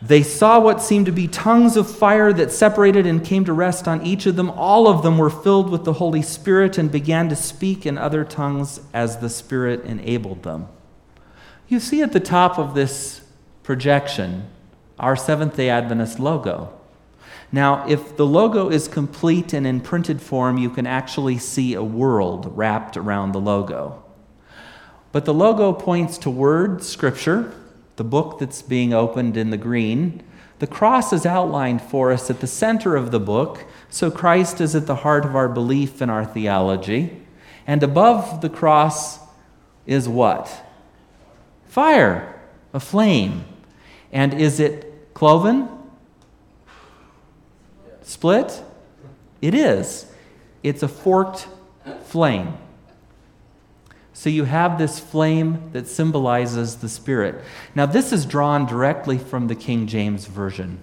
They 0.00 0.22
saw 0.22 0.60
what 0.60 0.80
seemed 0.80 1.06
to 1.06 1.12
be 1.12 1.26
tongues 1.26 1.76
of 1.76 1.90
fire 1.90 2.32
that 2.32 2.52
separated 2.52 3.04
and 3.04 3.24
came 3.24 3.44
to 3.46 3.52
rest 3.52 3.88
on 3.88 4.06
each 4.06 4.26
of 4.26 4.36
them. 4.36 4.50
All 4.50 4.86
of 4.86 5.02
them 5.02 5.18
were 5.18 5.30
filled 5.30 5.70
with 5.70 5.84
the 5.84 5.94
Holy 5.94 6.22
Spirit 6.22 6.78
and 6.78 6.90
began 6.90 7.28
to 7.30 7.36
speak 7.36 7.84
in 7.84 7.98
other 7.98 8.24
tongues 8.24 8.80
as 8.94 9.18
the 9.18 9.28
Spirit 9.28 9.84
enabled 9.84 10.44
them. 10.44 10.68
You 11.66 11.80
see 11.80 12.00
at 12.00 12.12
the 12.12 12.20
top 12.20 12.58
of 12.58 12.74
this 12.74 13.22
projection 13.64 14.48
our 15.00 15.16
Seventh 15.16 15.56
day 15.56 15.68
Adventist 15.68 16.20
logo. 16.20 16.72
Now, 17.50 17.86
if 17.88 18.16
the 18.16 18.26
logo 18.26 18.68
is 18.68 18.88
complete 18.88 19.52
and 19.52 19.66
in 19.66 19.80
printed 19.80 20.20
form, 20.20 20.58
you 20.58 20.70
can 20.70 20.86
actually 20.86 21.38
see 21.38 21.74
a 21.74 21.82
world 21.82 22.56
wrapped 22.56 22.96
around 22.96 23.32
the 23.32 23.40
logo. 23.40 24.04
But 25.12 25.24
the 25.24 25.34
logo 25.34 25.72
points 25.72 26.18
to 26.18 26.30
Word, 26.30 26.82
Scripture, 26.84 27.52
the 27.98 28.04
book 28.04 28.38
that's 28.38 28.62
being 28.62 28.94
opened 28.94 29.36
in 29.36 29.50
the 29.50 29.56
green. 29.56 30.22
The 30.60 30.66
cross 30.66 31.12
is 31.12 31.26
outlined 31.26 31.82
for 31.82 32.10
us 32.12 32.30
at 32.30 32.40
the 32.40 32.46
center 32.46 32.96
of 32.96 33.10
the 33.10 33.20
book, 33.20 33.64
so 33.90 34.10
Christ 34.10 34.60
is 34.60 34.74
at 34.74 34.86
the 34.86 34.96
heart 34.96 35.24
of 35.24 35.36
our 35.36 35.48
belief 35.48 36.00
and 36.00 36.10
our 36.10 36.24
theology. 36.24 37.20
And 37.66 37.82
above 37.82 38.40
the 38.40 38.48
cross 38.48 39.18
is 39.84 40.08
what? 40.08 40.64
Fire, 41.66 42.40
a 42.72 42.80
flame. 42.80 43.44
And 44.12 44.32
is 44.32 44.60
it 44.60 45.12
cloven? 45.12 45.68
Split? 48.02 48.62
It 49.42 49.54
is. 49.54 50.06
It's 50.62 50.82
a 50.82 50.88
forked 50.88 51.48
flame. 52.04 52.56
So 54.18 54.30
you 54.30 54.46
have 54.46 54.78
this 54.78 54.98
flame 54.98 55.70
that 55.72 55.86
symbolizes 55.86 56.78
the 56.78 56.88
Spirit. 56.88 57.36
Now, 57.76 57.86
this 57.86 58.12
is 58.12 58.26
drawn 58.26 58.66
directly 58.66 59.16
from 59.16 59.46
the 59.46 59.54
King 59.54 59.86
James 59.86 60.26
Version, 60.26 60.80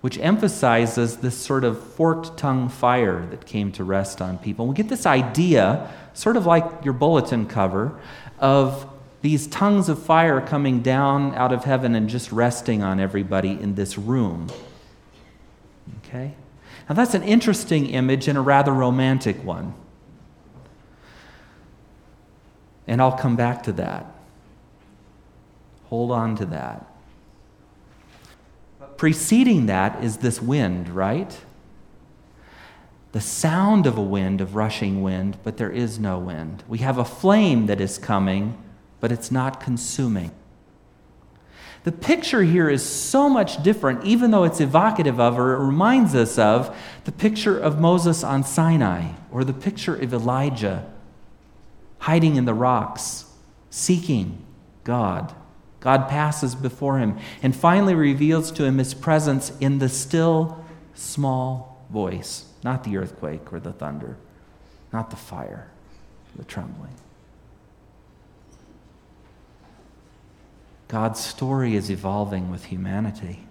which 0.00 0.18
emphasizes 0.20 1.18
this 1.18 1.36
sort 1.36 1.64
of 1.64 1.86
forked 1.86 2.38
tongue 2.38 2.70
fire 2.70 3.26
that 3.26 3.44
came 3.44 3.70
to 3.72 3.84
rest 3.84 4.22
on 4.22 4.38
people. 4.38 4.66
we 4.66 4.74
get 4.74 4.88
this 4.88 5.04
idea, 5.04 5.92
sort 6.14 6.38
of 6.38 6.46
like 6.46 6.64
your 6.82 6.94
bulletin 6.94 7.46
cover, 7.46 8.00
of 8.38 8.88
these 9.20 9.46
tongues 9.48 9.90
of 9.90 10.02
fire 10.02 10.40
coming 10.40 10.80
down 10.80 11.34
out 11.34 11.52
of 11.52 11.64
heaven 11.64 11.94
and 11.94 12.08
just 12.08 12.32
resting 12.32 12.82
on 12.82 12.98
everybody 12.98 13.50
in 13.50 13.74
this 13.74 13.98
room. 13.98 14.48
Okay? 15.98 16.34
Now, 16.88 16.94
that's 16.94 17.12
an 17.12 17.22
interesting 17.22 17.84
image 17.84 18.28
and 18.28 18.38
a 18.38 18.40
rather 18.40 18.72
romantic 18.72 19.44
one. 19.44 19.74
And 22.88 23.02
I'll 23.02 23.16
come 23.16 23.36
back 23.36 23.62
to 23.64 23.72
that. 23.72 24.06
Hold 25.84 26.10
on 26.10 26.36
to 26.36 26.46
that. 26.46 26.86
Preceding 28.96 29.66
that 29.66 30.02
is 30.02 30.16
this 30.16 30.42
wind, 30.42 30.88
right? 30.88 31.38
The 33.12 33.20
sound 33.20 33.86
of 33.86 33.96
a 33.96 34.02
wind, 34.02 34.40
of 34.40 34.54
rushing 34.54 35.02
wind, 35.02 35.38
but 35.44 35.58
there 35.58 35.70
is 35.70 35.98
no 35.98 36.18
wind. 36.18 36.64
We 36.66 36.78
have 36.78 36.98
a 36.98 37.04
flame 37.04 37.66
that 37.66 37.80
is 37.80 37.98
coming, 37.98 38.60
but 39.00 39.12
it's 39.12 39.30
not 39.30 39.60
consuming. 39.60 40.30
The 41.84 41.92
picture 41.92 42.42
here 42.42 42.68
is 42.68 42.84
so 42.84 43.28
much 43.28 43.62
different, 43.62 44.04
even 44.04 44.30
though 44.30 44.44
it's 44.44 44.60
evocative 44.60 45.20
of, 45.20 45.38
or 45.38 45.54
it 45.54 45.64
reminds 45.64 46.14
us 46.14 46.38
of, 46.38 46.76
the 47.04 47.12
picture 47.12 47.58
of 47.58 47.80
Moses 47.80 48.24
on 48.24 48.44
Sinai, 48.44 49.12
or 49.30 49.44
the 49.44 49.52
picture 49.52 49.94
of 49.94 50.12
Elijah 50.12 50.90
hiding 52.00 52.36
in 52.36 52.44
the 52.44 52.54
rocks, 52.54 53.26
seeking 53.70 54.44
God. 54.84 55.34
God 55.80 56.08
passes 56.08 56.54
before 56.54 56.98
him 56.98 57.18
and 57.42 57.54
finally 57.54 57.94
reveals 57.94 58.50
to 58.52 58.64
him 58.64 58.78
his 58.78 58.94
presence 58.94 59.52
in 59.60 59.78
the 59.78 59.88
still, 59.88 60.64
small 60.94 61.84
voice, 61.90 62.46
not 62.64 62.84
the 62.84 62.96
earthquake 62.96 63.52
or 63.52 63.60
the 63.60 63.72
thunder, 63.72 64.16
not 64.92 65.10
the 65.10 65.16
fire, 65.16 65.70
the 66.36 66.44
trembling. 66.44 66.94
God's 70.88 71.20
story 71.20 71.76
is 71.76 71.90
evolving 71.90 72.50
with 72.50 72.66
humanity. 72.66 73.44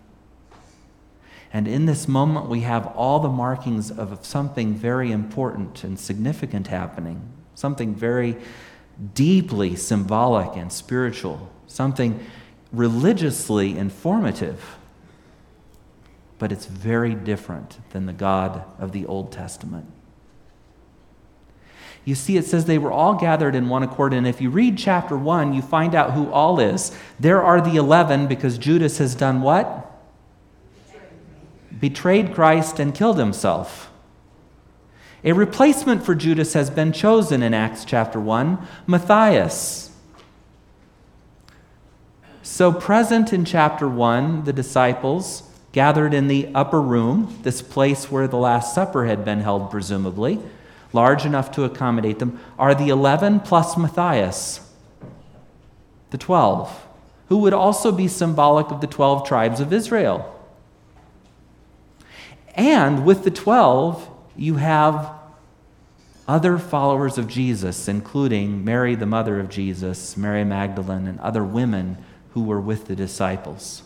And 1.53 1.67
in 1.67 1.85
this 1.85 2.07
moment, 2.07 2.49
we 2.49 2.61
have 2.61 2.87
all 2.87 3.19
the 3.19 3.29
markings 3.29 3.89
of 3.91 4.25
something 4.25 4.73
very 4.73 5.11
important 5.11 5.83
and 5.83 5.99
significant 5.99 6.67
happening 6.67 7.36
something 7.57 7.95
very 7.95 8.37
deeply 9.15 9.75
symbolic 9.75 10.55
and 10.55 10.71
spiritual, 10.71 11.51
something 11.65 12.23
religiously 12.71 13.75
informative. 13.75 14.77
But 16.37 16.51
it's 16.51 16.67
very 16.67 17.15
different 17.15 17.79
than 17.89 18.05
the 18.05 18.13
God 18.13 18.63
of 18.77 18.91
the 18.91 19.07
Old 19.07 19.31
Testament. 19.31 19.91
You 22.05 22.13
see, 22.13 22.37
it 22.37 22.45
says 22.45 22.65
they 22.65 22.77
were 22.77 22.91
all 22.91 23.15
gathered 23.15 23.55
in 23.55 23.69
one 23.69 23.81
accord. 23.81 24.13
And 24.13 24.27
if 24.27 24.39
you 24.39 24.51
read 24.51 24.77
chapter 24.77 25.17
1, 25.17 25.53
you 25.53 25.63
find 25.63 25.95
out 25.95 26.13
who 26.13 26.31
all 26.31 26.59
is. 26.59 26.95
There 27.19 27.41
are 27.41 27.59
the 27.59 27.77
11 27.77 28.27
because 28.27 28.59
Judas 28.59 28.99
has 28.99 29.15
done 29.15 29.41
what? 29.41 29.91
Betrayed 31.79 32.35
Christ 32.35 32.79
and 32.79 32.93
killed 32.93 33.17
himself. 33.17 33.91
A 35.27 35.33
replacement 35.33 36.05
for 36.05 36.15
Judas 36.15 36.53
has 36.53 36.69
been 36.69 36.93
chosen 36.93 37.43
in 37.43 37.53
Acts 37.53 37.83
chapter 37.83 38.17
1 38.17 38.65
Matthias. 38.87 39.91
So, 42.41 42.71
present 42.71 43.33
in 43.33 43.43
chapter 43.43 43.89
1, 43.89 44.45
the 44.45 44.53
disciples 44.53 45.43
gathered 45.73 46.13
in 46.13 46.29
the 46.29 46.47
upper 46.55 46.81
room, 46.81 47.39
this 47.43 47.61
place 47.61 48.09
where 48.09 48.25
the 48.25 48.37
Last 48.37 48.73
Supper 48.73 49.05
had 49.05 49.25
been 49.25 49.41
held, 49.41 49.69
presumably, 49.69 50.39
large 50.93 51.25
enough 51.25 51.51
to 51.51 51.65
accommodate 51.65 52.19
them, 52.19 52.39
are 52.57 52.73
the 52.73 52.87
11 52.87 53.41
plus 53.41 53.75
Matthias, 53.75 54.61
the 56.11 56.17
12, 56.17 56.87
who 57.27 57.39
would 57.39 57.53
also 57.53 57.91
be 57.91 58.07
symbolic 58.07 58.71
of 58.71 58.79
the 58.79 58.87
12 58.87 59.27
tribes 59.27 59.59
of 59.59 59.73
Israel. 59.73 60.33
And 62.55 63.05
with 63.05 63.25
the 63.25 63.31
12, 63.31 64.09
you 64.37 64.55
have 64.55 65.16
other 66.27 66.57
followers 66.57 67.17
of 67.17 67.27
Jesus, 67.27 67.87
including 67.87 68.65
Mary, 68.65 68.95
the 68.95 69.05
mother 69.05 69.39
of 69.39 69.49
Jesus, 69.49 70.17
Mary 70.17 70.43
Magdalene, 70.43 71.07
and 71.07 71.19
other 71.21 71.43
women 71.43 72.03
who 72.31 72.43
were 72.43 72.59
with 72.59 72.87
the 72.87 72.95
disciples. 72.95 73.81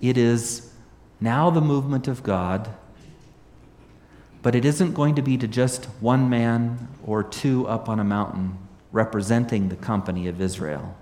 It 0.00 0.16
is 0.16 0.72
now 1.20 1.50
the 1.50 1.60
movement 1.60 2.08
of 2.08 2.22
God, 2.22 2.70
but 4.40 4.54
it 4.54 4.64
isn't 4.64 4.94
going 4.94 5.14
to 5.16 5.22
be 5.22 5.36
to 5.36 5.48
just 5.48 5.84
one 6.00 6.28
man 6.28 6.88
or 7.04 7.22
two 7.22 7.66
up 7.66 7.88
on 7.88 8.00
a 8.00 8.04
mountain 8.04 8.58
representing 8.92 9.68
the 9.68 9.76
company 9.76 10.28
of 10.28 10.40
Israel. 10.40 10.96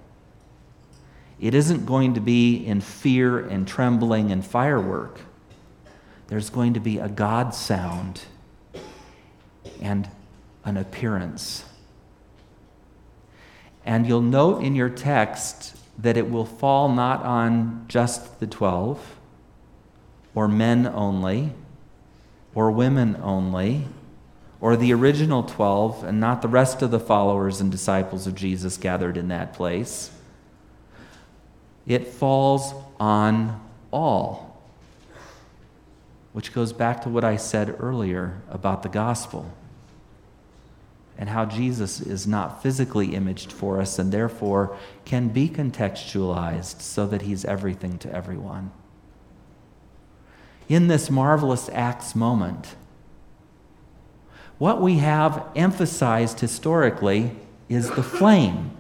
It 1.39 1.55
isn't 1.55 1.87
going 1.87 2.15
to 2.15 2.21
be 2.21 2.57
in 2.57 2.81
fear 2.81 3.39
and 3.39 3.67
trembling 3.67 4.31
and 4.31 4.45
firework. 4.45 5.21
There's 6.29 6.51
going 6.51 6.75
to 6.75 6.81
be 6.81 6.99
a 6.99 7.09
God 7.09 7.55
sound 7.55 8.23
and 9.81 10.09
an 10.65 10.77
appearance. 10.77 11.65
And 13.85 14.07
you'll 14.07 14.21
note 14.21 14.63
in 14.63 14.75
your 14.75 14.91
text 14.91 15.77
that 15.99 16.17
it 16.17 16.31
will 16.31 16.45
fall 16.45 16.89
not 16.89 17.23
on 17.23 17.85
just 17.89 18.41
the 18.41 18.47
12 18.47 19.17
or 20.35 20.49
men 20.49 20.87
only 20.87 21.53
or 22.55 22.71
women 22.71 23.17
only 23.23 23.85
or 24.61 24.77
the 24.77 24.93
original 24.93 25.43
12 25.43 26.05
and 26.05 26.21
not 26.21 26.43
the 26.43 26.49
rest 26.49 26.83
of 26.83 26.91
the 26.91 27.01
followers 27.01 27.61
and 27.61 27.71
disciples 27.71 28.27
of 28.27 28.35
Jesus 28.35 28.77
gathered 28.77 29.17
in 29.17 29.29
that 29.29 29.55
place. 29.55 30.11
It 31.87 32.07
falls 32.07 32.75
on 32.99 33.61
all, 33.91 34.63
which 36.33 36.53
goes 36.53 36.73
back 36.73 37.03
to 37.03 37.09
what 37.09 37.25
I 37.25 37.37
said 37.37 37.75
earlier 37.81 38.43
about 38.51 38.83
the 38.83 38.89
gospel 38.89 39.51
and 41.21 41.29
how 41.29 41.45
Jesus 41.45 42.01
is 42.01 42.27
not 42.27 42.63
physically 42.63 43.15
imaged 43.15 43.53
for 43.53 43.79
us 43.79 43.99
and 43.99 44.11
therefore 44.11 44.75
can 45.05 45.29
be 45.29 45.51
contextualized 45.51 46.81
so 46.81 47.07
that 47.07 47.23
he's 47.23 47.45
everything 47.45 47.99
to 47.99 48.11
everyone. 48.11 48.73
In 50.67 50.89
this 50.89 51.11
marvelous 51.11 51.69
Acts 51.75 52.17
moment, 52.17 52.75
what 54.57 54.81
we 54.81 54.97
have 54.97 55.47
emphasized 55.55 56.41
historically 56.41 57.37
is 57.69 57.91
the 57.91 58.03
flame, 58.03 58.71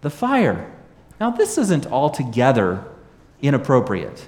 the 0.00 0.10
fire. 0.10 0.72
Now, 1.20 1.30
this 1.30 1.58
isn't 1.58 1.86
altogether 1.86 2.82
inappropriate. 3.42 4.26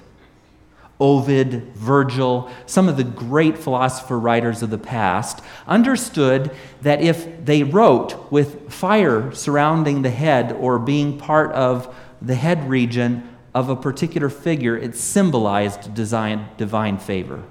Ovid, 0.99 1.75
Virgil, 1.75 2.49
some 2.65 2.89
of 2.89 2.97
the 2.97 3.03
great 3.03 3.57
philosopher 3.57 4.17
writers 4.17 4.63
of 4.63 4.71
the 4.71 4.79
past 4.79 5.43
understood 5.67 6.51
that 6.81 7.01
if 7.01 7.45
they 7.45 7.61
wrote 7.63 8.31
with 8.31 8.71
fire 8.71 9.31
surrounding 9.31 10.01
the 10.01 10.09
head 10.09 10.51
or 10.53 10.79
being 10.79 11.19
part 11.19 11.51
of 11.51 11.95
the 12.19 12.35
head 12.35 12.67
region 12.67 13.29
of 13.53 13.69
a 13.69 13.75
particular 13.75 14.29
figure, 14.29 14.75
it 14.75 14.95
symbolized 14.95 15.93
design, 15.93 16.47
divine 16.57 16.97
favor. 16.97 17.43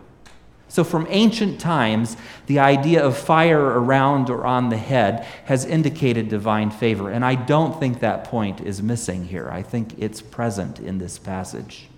So, 0.69 0.83
from 0.83 1.07
ancient 1.09 1.61
times, 1.61 2.17
the 2.47 2.59
idea 2.59 3.05
of 3.05 3.17
fire 3.17 3.65
around 3.65 4.29
or 4.29 4.45
on 4.45 4.69
the 4.69 4.77
head 4.77 5.25
has 5.45 5.65
indicated 5.65 6.29
divine 6.29 6.71
favor. 6.71 7.09
And 7.09 7.25
I 7.25 7.37
don't 7.37 7.79
think 7.79 8.01
that 8.01 8.25
point 8.25 8.61
is 8.61 8.83
missing 8.83 9.25
here. 9.25 9.49
I 9.49 9.63
think 9.63 9.95
it's 9.97 10.21
present 10.21 10.81
in 10.81 10.99
this 10.99 11.19
passage. 11.19 11.89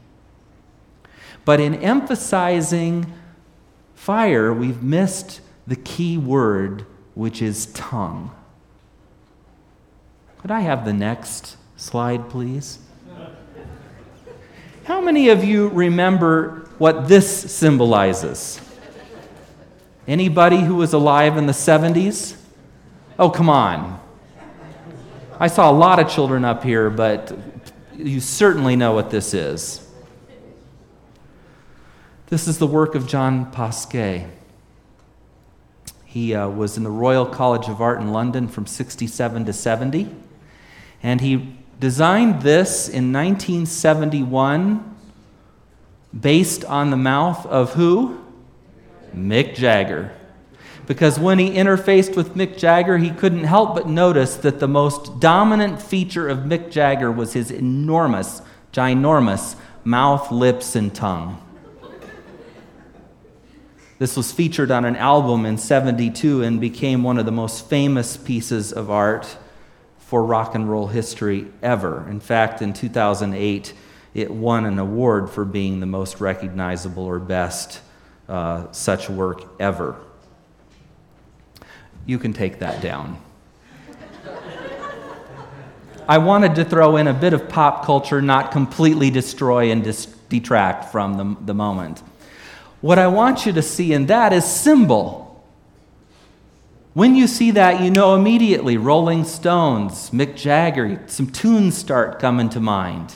But 1.48 1.60
in 1.60 1.76
emphasizing 1.76 3.10
fire, 3.94 4.52
we've 4.52 4.82
missed 4.82 5.40
the 5.66 5.76
key 5.76 6.18
word, 6.18 6.84
which 7.14 7.40
is 7.40 7.72
tongue. 7.72 8.32
Could 10.40 10.50
I 10.50 10.60
have 10.60 10.84
the 10.84 10.92
next 10.92 11.56
slide, 11.78 12.28
please? 12.28 12.80
How 14.84 15.00
many 15.00 15.30
of 15.30 15.42
you 15.42 15.68
remember 15.68 16.68
what 16.76 17.08
this 17.08 17.50
symbolizes? 17.50 18.60
Anybody 20.06 20.58
who 20.58 20.74
was 20.74 20.92
alive 20.92 21.38
in 21.38 21.46
the 21.46 21.54
70s? 21.54 22.36
Oh, 23.18 23.30
come 23.30 23.48
on. 23.48 23.98
I 25.40 25.46
saw 25.46 25.70
a 25.70 25.72
lot 25.72 25.98
of 25.98 26.10
children 26.10 26.44
up 26.44 26.62
here, 26.62 26.90
but 26.90 27.34
you 27.96 28.20
certainly 28.20 28.76
know 28.76 28.92
what 28.92 29.08
this 29.08 29.32
is. 29.32 29.87
This 32.30 32.46
is 32.46 32.58
the 32.58 32.66
work 32.66 32.94
of 32.94 33.06
John 33.06 33.50
Pasche. 33.50 34.28
He 36.04 36.34
uh, 36.34 36.46
was 36.50 36.76
in 36.76 36.82
the 36.82 36.90
Royal 36.90 37.24
College 37.24 37.68
of 37.68 37.80
Art 37.80 38.02
in 38.02 38.12
London 38.12 38.48
from 38.48 38.66
67 38.66 39.46
to 39.46 39.52
70, 39.54 40.14
and 41.02 41.22
he 41.22 41.56
designed 41.80 42.42
this 42.42 42.86
in 42.86 43.14
1971 43.14 44.94
based 46.20 46.66
on 46.66 46.90
the 46.90 46.98
mouth 46.98 47.46
of 47.46 47.72
who? 47.72 48.22
Mick 49.16 49.54
Jagger. 49.54 50.14
Because 50.86 51.18
when 51.18 51.38
he 51.38 51.52
interfaced 51.52 52.14
with 52.14 52.34
Mick 52.34 52.58
Jagger, 52.58 52.98
he 52.98 53.10
couldn't 53.10 53.44
help 53.44 53.74
but 53.74 53.88
notice 53.88 54.36
that 54.36 54.60
the 54.60 54.68
most 54.68 55.18
dominant 55.18 55.80
feature 55.80 56.28
of 56.28 56.40
Mick 56.40 56.70
Jagger 56.70 57.10
was 57.10 57.32
his 57.32 57.50
enormous, 57.50 58.42
ginormous 58.70 59.56
mouth, 59.82 60.30
lips, 60.30 60.76
and 60.76 60.94
tongue. 60.94 61.42
This 63.98 64.16
was 64.16 64.30
featured 64.30 64.70
on 64.70 64.84
an 64.84 64.94
album 64.94 65.44
in 65.44 65.58
72 65.58 66.42
and 66.42 66.60
became 66.60 67.02
one 67.02 67.18
of 67.18 67.26
the 67.26 67.32
most 67.32 67.68
famous 67.68 68.16
pieces 68.16 68.72
of 68.72 68.90
art 68.90 69.36
for 69.98 70.24
rock 70.24 70.54
and 70.54 70.70
roll 70.70 70.86
history 70.86 71.46
ever. 71.62 72.08
In 72.08 72.20
fact, 72.20 72.62
in 72.62 72.72
2008, 72.72 73.74
it 74.14 74.30
won 74.30 74.66
an 74.66 74.78
award 74.78 75.28
for 75.28 75.44
being 75.44 75.80
the 75.80 75.86
most 75.86 76.20
recognizable 76.20 77.04
or 77.04 77.18
best 77.18 77.80
uh, 78.28 78.70
such 78.70 79.10
work 79.10 79.42
ever. 79.60 79.96
You 82.06 82.20
can 82.20 82.32
take 82.32 82.60
that 82.60 82.80
down. 82.80 83.20
I 86.08 86.18
wanted 86.18 86.54
to 86.54 86.64
throw 86.64 86.96
in 86.96 87.08
a 87.08 87.12
bit 87.12 87.32
of 87.32 87.48
pop 87.48 87.84
culture, 87.84 88.22
not 88.22 88.52
completely 88.52 89.10
destroy 89.10 89.72
and 89.72 89.82
dis- 89.82 90.06
detract 90.06 90.90
from 90.92 91.14
the, 91.14 91.36
the 91.44 91.54
moment. 91.54 92.02
What 92.80 92.98
I 92.98 93.08
want 93.08 93.44
you 93.44 93.52
to 93.52 93.62
see 93.62 93.92
in 93.92 94.06
that 94.06 94.32
is 94.32 94.44
symbol. 94.44 95.24
When 96.94 97.14
you 97.14 97.26
see 97.26 97.50
that, 97.52 97.80
you 97.80 97.90
know 97.90 98.14
immediately 98.14 98.76
Rolling 98.76 99.24
Stones, 99.24 100.10
Mick 100.10 100.36
Jagger, 100.36 101.02
some 101.06 101.30
tunes 101.30 101.76
start 101.76 102.18
coming 102.18 102.48
to 102.50 102.60
mind. 102.60 103.14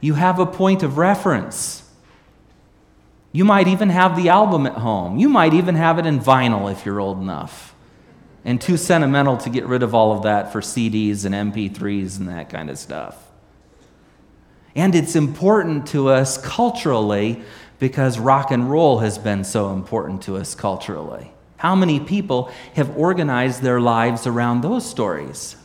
You 0.00 0.14
have 0.14 0.38
a 0.38 0.46
point 0.46 0.82
of 0.82 0.98
reference. 0.98 1.88
You 3.32 3.44
might 3.44 3.66
even 3.66 3.88
have 3.88 4.16
the 4.16 4.28
album 4.28 4.66
at 4.66 4.74
home. 4.74 5.18
You 5.18 5.28
might 5.28 5.54
even 5.54 5.74
have 5.74 5.98
it 5.98 6.06
in 6.06 6.20
vinyl 6.20 6.70
if 6.70 6.86
you're 6.86 7.00
old 7.00 7.20
enough. 7.20 7.74
And 8.44 8.60
too 8.60 8.76
sentimental 8.76 9.36
to 9.38 9.50
get 9.50 9.66
rid 9.66 9.82
of 9.82 9.94
all 9.94 10.12
of 10.12 10.22
that 10.22 10.52
for 10.52 10.60
CDs 10.60 11.24
and 11.24 11.34
MP3s 11.34 12.18
and 12.18 12.28
that 12.28 12.50
kind 12.50 12.68
of 12.68 12.78
stuff. 12.78 13.16
And 14.74 14.94
it's 14.94 15.16
important 15.16 15.86
to 15.88 16.08
us 16.08 16.36
culturally 16.36 17.42
because 17.78 18.18
rock 18.18 18.50
and 18.50 18.70
roll 18.70 19.00
has 19.00 19.18
been 19.18 19.44
so 19.44 19.72
important 19.72 20.22
to 20.22 20.36
us 20.36 20.54
culturally. 20.54 21.32
How 21.56 21.74
many 21.74 22.00
people 22.00 22.50
have 22.74 22.96
organized 22.96 23.62
their 23.62 23.80
lives 23.80 24.26
around 24.26 24.60
those 24.60 24.88
stories? 24.88 25.56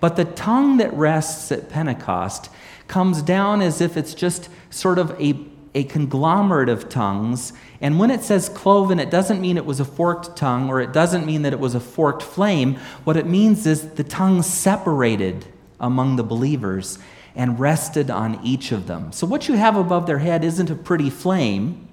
But 0.00 0.16
the 0.16 0.24
tongue 0.24 0.76
that 0.76 0.92
rests 0.94 1.50
at 1.50 1.68
Pentecost 1.68 2.50
comes 2.86 3.22
down 3.22 3.60
as 3.60 3.80
if 3.80 3.96
it's 3.96 4.14
just 4.14 4.48
sort 4.70 4.98
of 4.98 5.20
a, 5.20 5.34
a 5.74 5.84
conglomerate 5.84 6.68
of 6.68 6.88
tongues. 6.88 7.52
And 7.80 7.98
when 7.98 8.10
it 8.10 8.22
says 8.22 8.48
cloven, 8.48 9.00
it 9.00 9.10
doesn't 9.10 9.40
mean 9.40 9.56
it 9.56 9.66
was 9.66 9.80
a 9.80 9.84
forked 9.84 10.36
tongue 10.36 10.68
or 10.68 10.80
it 10.80 10.92
doesn't 10.92 11.26
mean 11.26 11.42
that 11.42 11.52
it 11.52 11.60
was 11.60 11.74
a 11.74 11.80
forked 11.80 12.22
flame. 12.22 12.76
What 13.04 13.16
it 13.16 13.26
means 13.26 13.66
is 13.66 13.90
the 13.90 14.04
tongue 14.04 14.42
separated 14.42 15.46
among 15.80 16.16
the 16.16 16.24
believers 16.24 16.98
and 17.38 17.60
rested 17.60 18.10
on 18.10 18.44
each 18.44 18.72
of 18.72 18.88
them. 18.88 19.12
So, 19.12 19.24
what 19.24 19.48
you 19.48 19.54
have 19.54 19.76
above 19.76 20.06
their 20.06 20.18
head 20.18 20.44
isn't 20.44 20.68
a 20.68 20.74
pretty 20.74 21.08
flame, 21.08 21.88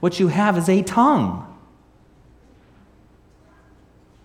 what 0.00 0.18
you 0.18 0.26
have 0.28 0.58
is 0.58 0.68
a 0.68 0.82
tongue, 0.82 1.56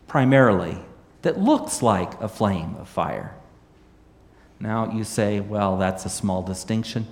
primarily, 0.08 0.80
that 1.22 1.40
looks 1.40 1.84
like 1.84 2.20
a 2.20 2.28
flame 2.28 2.76
of 2.80 2.90
fire. 2.90 3.36
Now, 4.60 4.92
you 4.92 5.04
say, 5.04 5.40
well, 5.40 5.78
that's 5.78 6.06
a 6.06 6.10
small 6.10 6.42
distinction. 6.42 7.08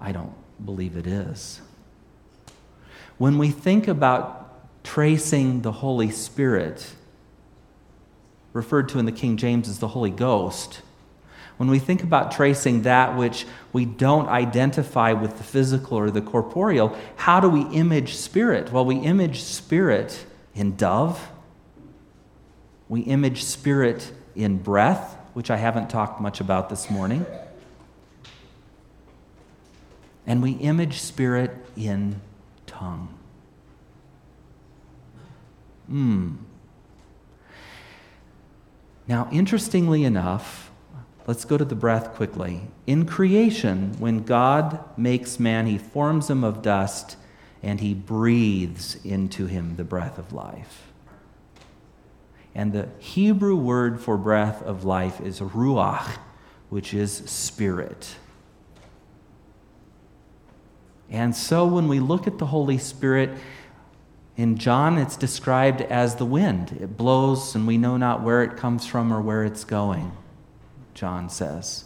I 0.00 0.10
don't 0.10 0.34
believe 0.64 0.96
it 0.96 1.06
is. 1.06 1.60
When 3.16 3.38
we 3.38 3.50
think 3.50 3.86
about 3.86 4.82
tracing 4.82 5.62
the 5.62 5.72
Holy 5.72 6.10
Spirit, 6.10 6.94
referred 8.52 8.88
to 8.88 8.98
in 8.98 9.06
the 9.06 9.12
King 9.12 9.36
James 9.36 9.68
as 9.68 9.78
the 9.78 9.88
Holy 9.88 10.10
Ghost, 10.10 10.82
when 11.62 11.70
we 11.70 11.78
think 11.78 12.02
about 12.02 12.32
tracing 12.32 12.82
that 12.82 13.16
which 13.16 13.46
we 13.72 13.84
don't 13.84 14.28
identify 14.28 15.12
with 15.12 15.38
the 15.38 15.44
physical 15.44 15.96
or 15.96 16.10
the 16.10 16.20
corporeal, 16.20 16.98
how 17.14 17.38
do 17.38 17.48
we 17.48 17.62
image 17.68 18.16
spirit? 18.16 18.72
Well, 18.72 18.84
we 18.84 18.96
image 18.96 19.40
spirit 19.40 20.26
in 20.56 20.74
dove, 20.74 21.30
we 22.88 23.02
image 23.02 23.44
spirit 23.44 24.10
in 24.34 24.58
breath, 24.58 25.16
which 25.34 25.52
I 25.52 25.56
haven't 25.56 25.88
talked 25.88 26.20
much 26.20 26.40
about 26.40 26.68
this 26.68 26.90
morning. 26.90 27.24
and 30.26 30.42
we 30.42 30.54
image 30.54 30.98
Spirit 31.00 31.52
in 31.76 32.20
tongue. 32.66 33.08
Hmm. 35.86 36.30
Now, 39.06 39.28
interestingly 39.30 40.02
enough, 40.02 40.71
let's 41.26 41.44
go 41.44 41.56
to 41.56 41.64
the 41.64 41.74
breath 41.74 42.14
quickly. 42.14 42.62
In 42.86 43.06
creation, 43.06 43.94
when 43.98 44.24
God 44.24 44.80
makes 44.96 45.38
man, 45.38 45.66
he 45.66 45.78
forms 45.78 46.28
him 46.30 46.44
of 46.44 46.62
dust 46.62 47.16
and 47.62 47.80
he 47.80 47.94
breathes 47.94 48.96
into 49.04 49.46
him 49.46 49.76
the 49.76 49.84
breath 49.84 50.18
of 50.18 50.32
life. 50.32 50.92
And 52.54 52.72
the 52.72 52.88
Hebrew 52.98 53.56
word 53.56 54.00
for 54.00 54.16
breath 54.16 54.62
of 54.62 54.84
life 54.84 55.20
is 55.20 55.40
ruach, 55.40 56.18
which 56.68 56.92
is 56.92 57.12
spirit. 57.30 58.16
And 61.08 61.36
so 61.36 61.66
when 61.66 61.88
we 61.88 62.00
look 62.00 62.26
at 62.26 62.38
the 62.38 62.46
Holy 62.46 62.78
Spirit, 62.78 63.30
in 64.36 64.56
John, 64.56 64.96
it's 64.96 65.16
described 65.16 65.82
as 65.82 66.14
the 66.16 66.24
wind. 66.24 66.78
It 66.80 66.96
blows, 66.96 67.54
and 67.54 67.66
we 67.66 67.76
know 67.76 67.98
not 67.98 68.22
where 68.22 68.42
it 68.42 68.56
comes 68.56 68.86
from 68.86 69.12
or 69.12 69.20
where 69.20 69.44
it's 69.44 69.62
going, 69.62 70.12
John 70.94 71.28
says. 71.28 71.84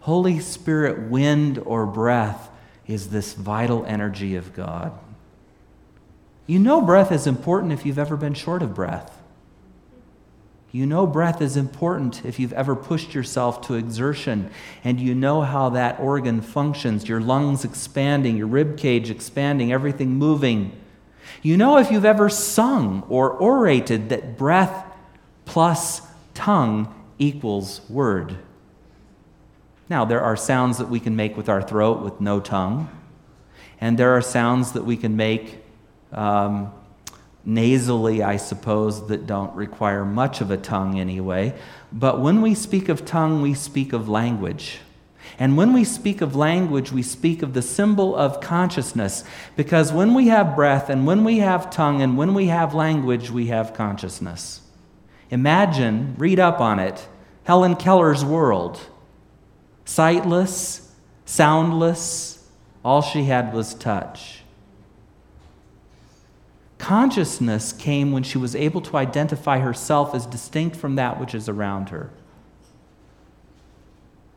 Holy 0.00 0.40
Spirit, 0.40 1.10
wind 1.10 1.58
or 1.58 1.86
breath, 1.86 2.50
is 2.86 3.10
this 3.10 3.34
vital 3.34 3.84
energy 3.86 4.36
of 4.36 4.54
God. 4.54 4.98
You 6.46 6.58
know, 6.58 6.80
breath 6.80 7.12
is 7.12 7.26
important 7.26 7.72
if 7.72 7.84
you've 7.84 7.98
ever 7.98 8.16
been 8.16 8.32
short 8.32 8.62
of 8.62 8.74
breath. 8.74 9.18
You 10.70 10.86
know, 10.86 11.06
breath 11.06 11.40
is 11.40 11.56
important 11.56 12.24
if 12.24 12.38
you've 12.38 12.52
ever 12.52 12.76
pushed 12.76 13.14
yourself 13.14 13.62
to 13.66 13.74
exertion 13.74 14.50
and 14.84 15.00
you 15.00 15.14
know 15.14 15.40
how 15.40 15.70
that 15.70 15.98
organ 15.98 16.40
functions 16.40 17.08
your 17.08 17.20
lungs 17.20 17.64
expanding, 17.64 18.36
your 18.36 18.46
rib 18.46 18.76
cage 18.76 19.10
expanding, 19.10 19.72
everything 19.72 20.10
moving. 20.10 20.72
You 21.42 21.56
know, 21.56 21.78
if 21.78 21.90
you've 21.90 22.04
ever 22.04 22.28
sung 22.28 23.04
or 23.08 23.30
orated, 23.30 24.10
that 24.10 24.36
breath 24.36 24.84
plus 25.46 26.02
tongue 26.38 26.94
equals 27.18 27.80
word. 27.90 28.38
Now, 29.90 30.04
there 30.04 30.22
are 30.22 30.36
sounds 30.36 30.78
that 30.78 30.88
we 30.88 31.00
can 31.00 31.16
make 31.16 31.36
with 31.36 31.48
our 31.48 31.60
throat 31.60 32.00
with 32.00 32.20
no 32.20 32.38
tongue, 32.38 32.88
and 33.80 33.98
there 33.98 34.16
are 34.16 34.22
sounds 34.22 34.72
that 34.72 34.84
we 34.84 34.96
can 34.96 35.16
make 35.16 35.58
um, 36.12 36.72
nasally, 37.44 38.22
I 38.22 38.36
suppose, 38.36 39.08
that 39.08 39.26
don't 39.26 39.52
require 39.56 40.04
much 40.04 40.40
of 40.40 40.52
a 40.52 40.56
tongue 40.56 41.00
anyway. 41.00 41.54
But 41.90 42.20
when 42.20 42.40
we 42.40 42.54
speak 42.54 42.88
of 42.88 43.04
tongue, 43.04 43.42
we 43.42 43.54
speak 43.54 43.92
of 43.92 44.08
language. 44.08 44.78
And 45.40 45.56
when 45.56 45.72
we 45.72 45.82
speak 45.82 46.20
of 46.20 46.36
language, 46.36 46.92
we 46.92 47.02
speak 47.02 47.42
of 47.42 47.52
the 47.52 47.62
symbol 47.62 48.14
of 48.14 48.40
consciousness. 48.40 49.24
Because 49.56 49.92
when 49.92 50.14
we 50.14 50.28
have 50.28 50.54
breath, 50.54 50.88
and 50.88 51.04
when 51.04 51.24
we 51.24 51.38
have 51.38 51.68
tongue, 51.70 52.00
and 52.00 52.16
when 52.16 52.32
we 52.32 52.46
have 52.46 52.74
language, 52.74 53.30
we 53.30 53.48
have 53.48 53.74
consciousness. 53.74 54.60
Imagine, 55.30 56.14
read 56.18 56.38
up 56.38 56.60
on 56.60 56.78
it, 56.78 57.06
Helen 57.44 57.76
Keller's 57.76 58.24
world. 58.24 58.80
Sightless, 59.84 60.94
soundless, 61.24 62.46
all 62.84 63.02
she 63.02 63.24
had 63.24 63.52
was 63.52 63.74
touch. 63.74 64.42
Consciousness 66.78 67.72
came 67.72 68.12
when 68.12 68.22
she 68.22 68.38
was 68.38 68.54
able 68.54 68.80
to 68.82 68.96
identify 68.96 69.58
herself 69.58 70.14
as 70.14 70.26
distinct 70.26 70.76
from 70.76 70.94
that 70.94 71.18
which 71.18 71.34
is 71.34 71.48
around 71.48 71.90
her. 71.90 72.10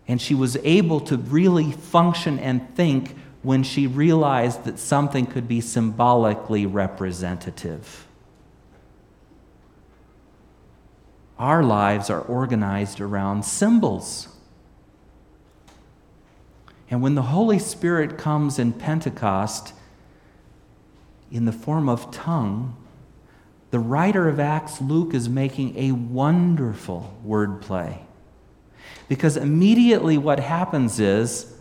And 0.07 0.19
she 0.19 0.35
was 0.35 0.57
able 0.63 0.99
to 1.01 1.17
really 1.17 1.71
function 1.71 2.39
and 2.39 2.75
think 2.75 3.15
when 3.43 3.63
she 3.63 3.87
realized 3.87 4.65
that 4.65 4.79
something 4.79 5.25
could 5.25 5.47
be 5.47 5.61
symbolically 5.61 6.65
representative. 6.65 8.07
Our 11.41 11.63
lives 11.63 12.11
are 12.11 12.21
organized 12.21 13.01
around 13.01 13.45
symbols. 13.45 14.27
And 16.87 17.01
when 17.01 17.15
the 17.15 17.23
Holy 17.23 17.57
Spirit 17.57 18.15
comes 18.15 18.59
in 18.59 18.73
Pentecost, 18.73 19.73
in 21.31 21.45
the 21.45 21.51
form 21.51 21.89
of 21.89 22.11
tongue, 22.11 22.77
the 23.71 23.79
writer 23.79 24.29
of 24.29 24.39
Acts, 24.39 24.81
Luke, 24.81 25.15
is 25.15 25.27
making 25.29 25.75
a 25.79 25.93
wonderful 25.93 27.17
wordplay. 27.25 27.97
Because 29.09 29.35
immediately 29.35 30.19
what 30.19 30.39
happens 30.39 30.99
is, 30.99 31.55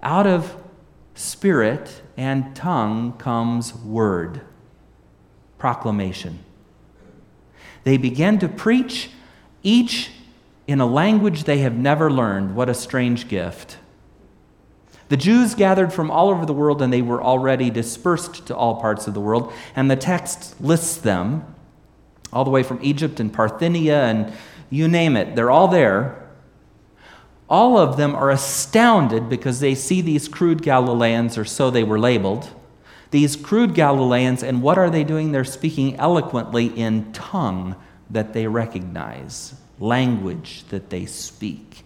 out 0.00 0.28
of 0.28 0.62
spirit 1.16 2.02
and 2.16 2.54
tongue 2.54 3.14
comes 3.14 3.74
word, 3.74 4.42
proclamation. 5.58 6.38
They 7.82 7.96
begin 7.96 8.38
to 8.38 8.48
preach, 8.48 9.10
each 9.64 10.12
in 10.68 10.80
a 10.80 10.86
language 10.86 11.44
they 11.44 11.58
have 11.58 11.74
never 11.74 12.10
learned. 12.10 12.54
What 12.54 12.68
a 12.68 12.74
strange 12.74 13.26
gift. 13.26 13.78
The 15.08 15.16
Jews 15.16 15.54
gathered 15.54 15.92
from 15.92 16.10
all 16.10 16.30
over 16.30 16.46
the 16.46 16.54
world, 16.54 16.80
and 16.80 16.92
they 16.92 17.02
were 17.02 17.22
already 17.22 17.68
dispersed 17.68 18.46
to 18.46 18.56
all 18.56 18.80
parts 18.80 19.06
of 19.06 19.14
the 19.14 19.20
world. 19.20 19.52
And 19.74 19.90
the 19.90 19.96
text 19.96 20.60
lists 20.60 20.96
them 20.96 21.44
all 22.32 22.44
the 22.44 22.50
way 22.50 22.62
from 22.62 22.78
Egypt 22.82 23.20
and 23.20 23.32
Parthenia 23.32 24.10
and 24.10 24.32
you 24.70 24.88
name 24.88 25.16
it, 25.16 25.36
they're 25.36 25.50
all 25.50 25.68
there. 25.68 26.20
All 27.48 27.78
of 27.78 27.96
them 27.96 28.16
are 28.16 28.30
astounded 28.30 29.28
because 29.28 29.60
they 29.60 29.74
see 29.74 30.00
these 30.00 30.26
crude 30.26 30.62
Galileans, 30.62 31.38
or 31.38 31.44
so 31.44 31.70
they 31.70 31.84
were 31.84 31.98
labeled. 31.98 32.48
These 33.10 33.36
crude 33.36 33.74
Galileans, 33.74 34.42
and 34.42 34.62
what 34.62 34.78
are 34.78 34.90
they 34.90 35.04
doing? 35.04 35.30
They're 35.30 35.44
speaking 35.44 35.94
eloquently 35.96 36.66
in 36.66 37.12
tongue 37.12 37.76
that 38.10 38.32
they 38.32 38.46
recognize, 38.46 39.54
language 39.78 40.64
that 40.68 40.90
they 40.90 41.06
speak. 41.06 41.84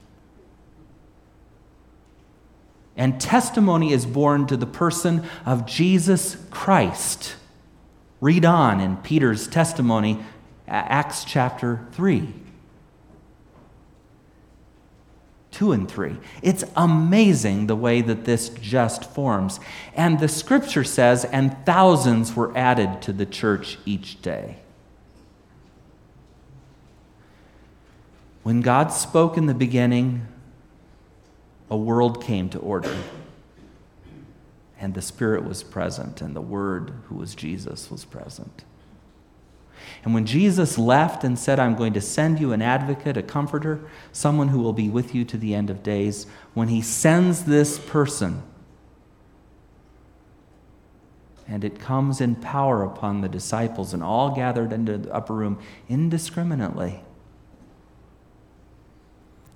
And 2.96 3.20
testimony 3.20 3.92
is 3.92 4.04
born 4.04 4.46
to 4.48 4.56
the 4.56 4.66
person 4.66 5.24
of 5.46 5.66
Jesus 5.66 6.36
Christ. 6.50 7.36
Read 8.20 8.44
on 8.44 8.80
in 8.80 8.96
Peter's 8.96 9.46
testimony, 9.46 10.18
Acts 10.66 11.24
chapter 11.24 11.86
3. 11.92 12.34
2 15.52 15.72
and 15.72 15.88
3. 15.88 16.16
It's 16.42 16.64
amazing 16.76 17.68
the 17.68 17.76
way 17.76 18.00
that 18.00 18.24
this 18.24 18.48
just 18.48 19.12
forms. 19.12 19.60
And 19.94 20.20
the 20.20 20.28
scripture 20.28 20.84
says, 20.84 21.24
and 21.24 21.56
thousands 21.64 22.34
were 22.34 22.56
added 22.56 23.00
to 23.02 23.12
the 23.12 23.26
church 23.26 23.78
each 23.86 24.20
day. 24.20 24.58
When 28.48 28.62
God 28.62 28.90
spoke 28.90 29.36
in 29.36 29.44
the 29.44 29.52
beginning, 29.52 30.26
a 31.70 31.76
world 31.76 32.24
came 32.24 32.48
to 32.48 32.58
order. 32.58 32.96
And 34.80 34.94
the 34.94 35.02
Spirit 35.02 35.44
was 35.44 35.62
present, 35.62 36.22
and 36.22 36.34
the 36.34 36.40
Word, 36.40 36.94
who 37.08 37.16
was 37.16 37.34
Jesus, 37.34 37.90
was 37.90 38.06
present. 38.06 38.64
And 40.02 40.14
when 40.14 40.24
Jesus 40.24 40.78
left 40.78 41.24
and 41.24 41.38
said, 41.38 41.60
I'm 41.60 41.74
going 41.74 41.92
to 41.92 42.00
send 42.00 42.40
you 42.40 42.52
an 42.52 42.62
advocate, 42.62 43.18
a 43.18 43.22
comforter, 43.22 43.86
someone 44.12 44.48
who 44.48 44.60
will 44.60 44.72
be 44.72 44.88
with 44.88 45.14
you 45.14 45.26
to 45.26 45.36
the 45.36 45.54
end 45.54 45.68
of 45.68 45.82
days, 45.82 46.26
when 46.54 46.68
he 46.68 46.80
sends 46.80 47.44
this 47.44 47.78
person, 47.78 48.42
and 51.46 51.64
it 51.64 51.78
comes 51.78 52.18
in 52.18 52.34
power 52.34 52.82
upon 52.82 53.20
the 53.20 53.28
disciples 53.28 53.92
and 53.92 54.02
all 54.02 54.34
gathered 54.34 54.72
into 54.72 54.96
the 54.96 55.12
upper 55.12 55.34
room 55.34 55.58
indiscriminately. 55.90 57.02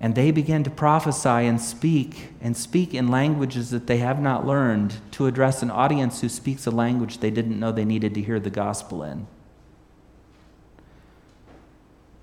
And 0.03 0.15
they 0.15 0.31
began 0.31 0.65
to 0.65 0.69
prophesy 0.69 1.29
and 1.29 1.61
speak, 1.61 2.33
and 2.41 2.57
speak 2.57 2.93
in 2.93 3.07
languages 3.07 3.69
that 3.69 3.87
they 3.87 3.99
have 3.99 4.21
not 4.21 4.45
learned 4.45 4.95
to 5.11 5.27
address 5.27 5.63
an 5.63 5.71
audience 5.71 6.19
who 6.19 6.27
speaks 6.27 6.67
a 6.67 6.71
language 6.71 7.19
they 7.19 7.31
didn't 7.31 7.57
know 7.57 7.71
they 7.71 7.85
needed 7.85 8.13
to 8.15 8.21
hear 8.21 8.37
the 8.37 8.49
gospel 8.49 9.01
in. 9.01 9.27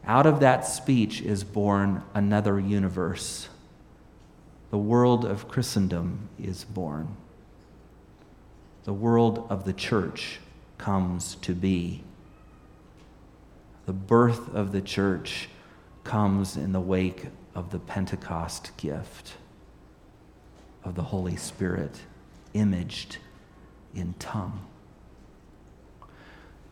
Out 0.05 0.27
of 0.27 0.41
that 0.41 0.67
speech 0.67 1.23
is 1.23 1.43
born 1.43 2.03
another 2.13 2.61
universe. 2.61 3.49
The 4.71 4.77
world 4.77 5.25
of 5.25 5.49
Christendom 5.49 6.29
is 6.39 6.65
born. 6.65 7.17
The 8.85 8.93
world 8.93 9.47
of 9.49 9.65
the 9.65 9.73
church 9.73 10.39
comes 10.77 11.37
to 11.37 11.55
be. 11.55 12.05
The 13.87 13.95
birth 13.95 14.55
of 14.55 14.73
the 14.73 14.83
church 14.83 15.49
comes 16.05 16.59
in 16.59 16.73
the 16.73 16.81
wake 16.81 17.29
of 17.55 17.71
the 17.71 17.79
Pentecost 17.79 18.77
gift 18.77 19.35
of 20.85 20.95
the 20.95 21.03
Holy 21.03 21.37
Spirit 21.37 22.01
imaged 22.55 23.19
in 23.95 24.15
tongue. 24.19 24.67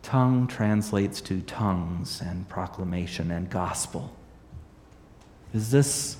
Tongue 0.01 0.47
translates 0.47 1.21
to 1.21 1.41
tongues 1.41 2.21
and 2.21 2.47
proclamation 2.47 3.31
and 3.31 3.49
gospel. 3.49 4.15
Is 5.53 5.71
this 5.71 6.17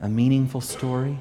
a 0.00 0.08
meaningful 0.08 0.60
story? 0.60 1.18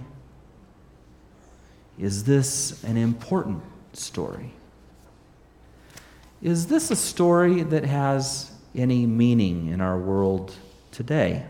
Is 1.99 2.23
this 2.23 2.83
an 2.83 2.97
important 2.97 3.61
story? 3.93 4.51
Is 6.41 6.67
this 6.67 6.91
a 6.91 6.95
story 6.95 7.63
that 7.63 7.85
has 7.85 8.51
any 8.73 9.05
meaning 9.05 9.67
in 9.67 9.81
our 9.81 9.97
world 9.97 10.53
today? 10.91 11.45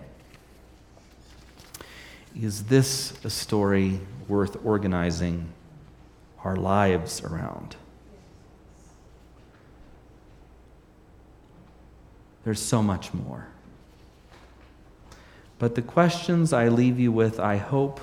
Is 2.39 2.65
this 2.65 3.13
a 3.23 3.29
story 3.29 3.99
worth 4.27 4.57
organizing 4.65 5.53
our 6.43 6.55
lives 6.55 7.23
around? 7.23 7.77
There's 12.43 12.61
so 12.61 12.83
much 12.83 13.13
more. 13.13 13.47
But 15.57 15.75
the 15.75 15.81
questions 15.81 16.51
I 16.51 16.67
leave 16.67 16.99
you 16.99 17.11
with, 17.11 17.39
I 17.39 17.57
hope, 17.57 18.01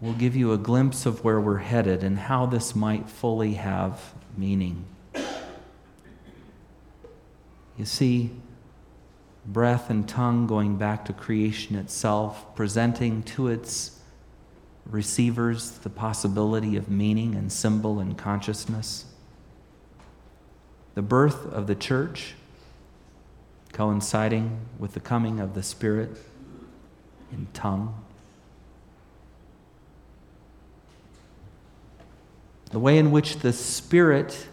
will 0.00 0.12
give 0.12 0.36
you 0.36 0.52
a 0.52 0.58
glimpse 0.58 1.04
of 1.04 1.24
where 1.24 1.40
we're 1.40 1.58
headed 1.58 2.04
and 2.04 2.18
how 2.18 2.46
this 2.46 2.76
might 2.76 3.10
fully 3.10 3.54
have 3.54 4.14
meaning. 4.36 4.84
You 7.76 7.84
see, 7.84 8.30
breath 9.46 9.90
and 9.90 10.08
tongue 10.08 10.46
going 10.46 10.76
back 10.76 11.04
to 11.04 11.12
creation 11.12 11.76
itself, 11.76 12.54
presenting 12.54 13.22
to 13.22 13.48
its 13.48 14.00
receivers 14.84 15.70
the 15.70 15.90
possibility 15.90 16.76
of 16.76 16.88
meaning 16.88 17.34
and 17.34 17.50
symbol 17.52 17.98
and 17.98 18.16
consciousness. 18.16 19.06
The 20.94 21.02
birth 21.02 21.46
of 21.52 21.66
the 21.66 21.74
church 21.74 22.34
coinciding 23.72 24.58
with 24.78 24.94
the 24.94 25.00
coming 25.00 25.38
of 25.38 25.54
the 25.54 25.62
Spirit 25.62 26.16
in 27.30 27.46
tongue. 27.52 28.02
The 32.70 32.78
way 32.78 32.98
in 32.98 33.10
which 33.10 33.38
the 33.40 33.52
Spirit, 33.52 34.48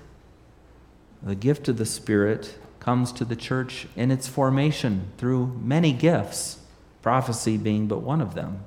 the 1.22 1.36
gift 1.36 1.68
of 1.68 1.78
the 1.78 1.86
Spirit, 1.86 2.58
comes 2.84 3.13
to 3.13 3.23
the 3.23 3.36
church 3.36 3.88
in 3.95 4.11
its 4.11 4.27
formation 4.27 5.09
through 5.17 5.47
many 5.63 5.93
gifts, 5.93 6.59
prophecy 7.01 7.57
being 7.57 7.88
but 7.88 8.01
one 8.01 8.19
of 8.19 8.36
them, 8.36 8.61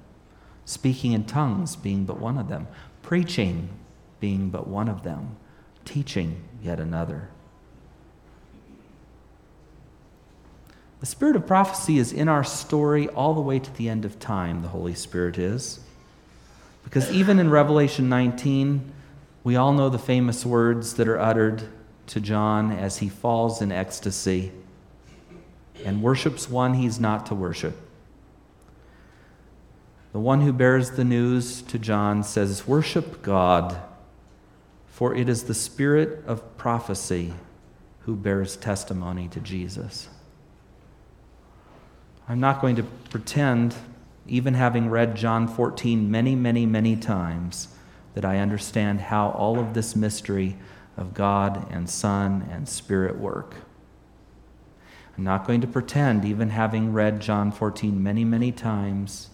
speaking 0.64 1.12
in 1.12 1.24
tongues 1.24 1.76
being 1.76 2.04
but 2.04 2.18
one 2.18 2.38
of 2.38 2.48
them, 2.48 2.66
preaching 3.02 3.68
being 4.18 4.48
but 4.48 4.66
one 4.66 4.88
of 4.88 5.02
them, 5.02 5.36
teaching 5.84 6.42
yet 6.62 6.80
another. 6.80 7.28
The 11.00 11.06
spirit 11.06 11.36
of 11.36 11.46
prophecy 11.46 11.98
is 11.98 12.10
in 12.10 12.26
our 12.26 12.42
story 12.42 13.08
all 13.08 13.34
the 13.34 13.42
way 13.42 13.58
to 13.58 13.76
the 13.76 13.90
end 13.90 14.06
of 14.06 14.18
time, 14.18 14.62
the 14.62 14.68
Holy 14.68 14.94
Spirit 14.94 15.36
is. 15.36 15.80
Because 16.84 17.10
even 17.12 17.38
in 17.38 17.50
Revelation 17.50 18.08
19, 18.08 18.92
we 19.44 19.56
all 19.56 19.74
know 19.74 19.90
the 19.90 19.98
famous 19.98 20.46
words 20.46 20.94
that 20.94 21.06
are 21.06 21.20
uttered 21.20 21.68
to 22.08 22.20
John 22.20 22.70
as 22.70 22.98
he 22.98 23.08
falls 23.08 23.60
in 23.60 23.72
ecstasy 23.72 24.52
and 25.84 26.02
worships 26.02 26.48
one 26.48 26.74
he's 26.74 26.98
not 26.98 27.26
to 27.26 27.34
worship. 27.34 27.76
The 30.12 30.20
one 30.20 30.40
who 30.40 30.52
bears 30.52 30.92
the 30.92 31.04
news 31.04 31.60
to 31.62 31.78
John 31.78 32.22
says, 32.22 32.66
Worship 32.66 33.22
God, 33.22 33.76
for 34.86 35.14
it 35.14 35.28
is 35.28 35.44
the 35.44 35.54
spirit 35.54 36.24
of 36.26 36.56
prophecy 36.56 37.34
who 38.00 38.16
bears 38.16 38.56
testimony 38.56 39.28
to 39.28 39.40
Jesus. 39.40 40.08
I'm 42.28 42.40
not 42.40 42.60
going 42.60 42.76
to 42.76 42.82
pretend, 43.10 43.74
even 44.26 44.54
having 44.54 44.88
read 44.88 45.16
John 45.16 45.46
14 45.46 46.10
many, 46.10 46.34
many, 46.34 46.66
many 46.66 46.96
times, 46.96 47.68
that 48.14 48.24
I 48.24 48.38
understand 48.38 49.02
how 49.02 49.30
all 49.30 49.58
of 49.58 49.74
this 49.74 49.94
mystery 49.94 50.56
of 50.96 51.14
God 51.14 51.66
and 51.70 51.88
Son 51.88 52.48
and 52.50 52.68
Spirit 52.68 53.18
work. 53.18 53.56
I'm 55.16 55.24
not 55.24 55.46
going 55.46 55.60
to 55.62 55.66
pretend, 55.66 56.24
even 56.24 56.50
having 56.50 56.92
read 56.92 57.20
John 57.20 57.50
14 57.50 58.02
many, 58.02 58.24
many 58.24 58.52
times, 58.52 59.30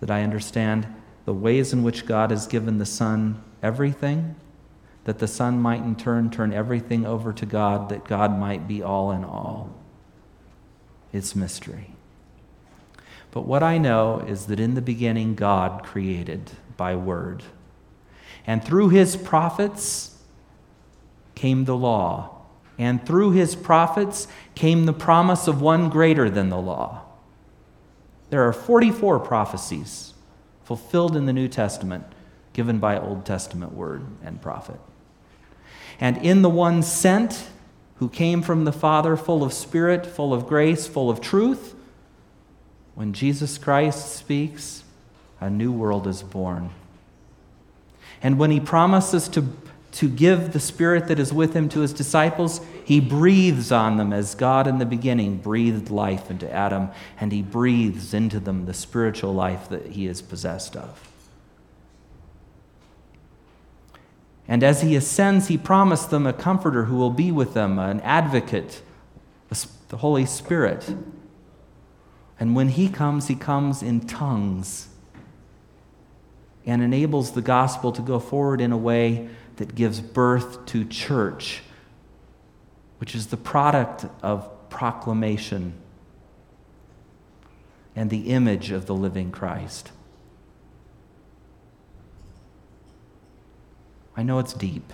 that 0.00 0.10
I 0.10 0.22
understand 0.22 0.86
the 1.24 1.32
ways 1.32 1.72
in 1.72 1.82
which 1.82 2.06
God 2.06 2.30
has 2.30 2.46
given 2.46 2.78
the 2.78 2.86
Son 2.86 3.42
everything, 3.62 4.34
that 5.04 5.18
the 5.18 5.28
Son 5.28 5.60
might 5.60 5.82
in 5.82 5.96
turn 5.96 6.30
turn 6.30 6.52
everything 6.52 7.06
over 7.06 7.32
to 7.32 7.46
God, 7.46 7.88
that 7.88 8.04
God 8.04 8.38
might 8.38 8.68
be 8.68 8.82
all 8.82 9.10
in 9.10 9.24
all. 9.24 9.72
It's 11.12 11.34
mystery. 11.34 11.94
But 13.30 13.46
what 13.46 13.62
I 13.62 13.78
know 13.78 14.22
is 14.26 14.46
that 14.46 14.60
in 14.60 14.74
the 14.74 14.82
beginning, 14.82 15.34
God 15.34 15.82
created 15.82 16.50
by 16.76 16.96
word. 16.96 17.42
And 18.46 18.62
through 18.62 18.90
his 18.90 19.16
prophets 19.16 20.11
came 21.34 21.64
the 21.64 21.76
law. 21.76 22.42
And 22.78 23.04
through 23.06 23.32
his 23.32 23.54
prophets 23.54 24.26
came 24.54 24.86
the 24.86 24.92
promise 24.92 25.46
of 25.46 25.60
one 25.60 25.88
greater 25.88 26.28
than 26.30 26.48
the 26.48 26.60
law. 26.60 27.02
There 28.30 28.46
are 28.46 28.52
44 28.52 29.20
prophecies 29.20 30.14
fulfilled 30.64 31.16
in 31.16 31.26
the 31.26 31.32
New 31.32 31.48
Testament 31.48 32.04
given 32.52 32.78
by 32.78 32.98
Old 32.98 33.24
Testament 33.24 33.72
word 33.72 34.04
and 34.22 34.40
prophet. 34.40 34.80
And 36.00 36.18
in 36.18 36.42
the 36.42 36.50
one 36.50 36.82
sent, 36.82 37.48
who 37.96 38.08
came 38.08 38.42
from 38.42 38.64
the 38.64 38.72
Father, 38.72 39.16
full 39.16 39.44
of 39.44 39.52
spirit, 39.52 40.04
full 40.04 40.34
of 40.34 40.46
grace, 40.46 40.86
full 40.86 41.08
of 41.08 41.20
truth, 41.20 41.74
when 42.94 43.12
Jesus 43.12 43.58
Christ 43.58 44.14
speaks, 44.14 44.82
a 45.40 45.48
new 45.48 45.72
world 45.72 46.06
is 46.06 46.22
born. 46.22 46.70
And 48.22 48.38
when 48.38 48.50
he 48.50 48.60
promises 48.60 49.28
to, 49.28 49.46
to 49.92 50.08
give 50.08 50.52
the 50.52 50.60
Spirit 50.60 51.08
that 51.08 51.18
is 51.18 51.32
with 51.32 51.54
him 51.54 51.68
to 51.70 51.80
his 51.80 51.92
disciples, 51.92 52.60
he 52.84 52.98
breathes 52.98 53.70
on 53.70 53.98
them 53.98 54.12
as 54.12 54.34
God 54.34 54.66
in 54.66 54.78
the 54.78 54.86
beginning 54.86 55.36
breathed 55.36 55.90
life 55.90 56.30
into 56.30 56.50
Adam, 56.50 56.90
and 57.20 57.30
he 57.30 57.42
breathes 57.42 58.14
into 58.14 58.40
them 58.40 58.64
the 58.64 58.74
spiritual 58.74 59.34
life 59.34 59.68
that 59.68 59.88
he 59.88 60.06
is 60.06 60.22
possessed 60.22 60.76
of. 60.76 61.08
And 64.48 64.62
as 64.62 64.82
he 64.82 64.96
ascends, 64.96 65.48
he 65.48 65.56
promised 65.56 66.10
them 66.10 66.26
a 66.26 66.32
comforter 66.32 66.84
who 66.84 66.96
will 66.96 67.10
be 67.10 67.30
with 67.30 67.54
them, 67.54 67.78
an 67.78 68.00
advocate, 68.00 68.82
the 69.92 69.98
Holy 69.98 70.24
Spirit. 70.24 70.96
And 72.40 72.56
when 72.56 72.70
he 72.70 72.88
comes, 72.88 73.28
he 73.28 73.34
comes 73.34 73.82
in 73.82 74.00
tongues 74.00 74.88
and 76.64 76.82
enables 76.82 77.32
the 77.32 77.42
gospel 77.42 77.92
to 77.92 78.00
go 78.00 78.18
forward 78.18 78.60
in 78.60 78.72
a 78.72 78.76
way 78.76 79.28
that 79.62 79.76
gives 79.76 80.00
birth 80.00 80.66
to 80.66 80.84
church, 80.84 81.62
which 82.98 83.14
is 83.14 83.28
the 83.28 83.36
product 83.36 84.04
of 84.20 84.50
proclamation 84.70 85.72
and 87.94 88.10
the 88.10 88.32
image 88.32 88.72
of 88.72 88.86
the 88.86 88.94
living 88.94 89.30
Christ. 89.30 89.92
I 94.16 94.24
know 94.24 94.40
it's 94.40 94.52
deep. 94.52 94.92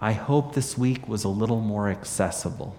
I 0.00 0.12
hope 0.12 0.54
this 0.54 0.78
week 0.78 1.06
was 1.06 1.22
a 1.22 1.28
little 1.28 1.60
more 1.60 1.90
accessible. 1.90 2.74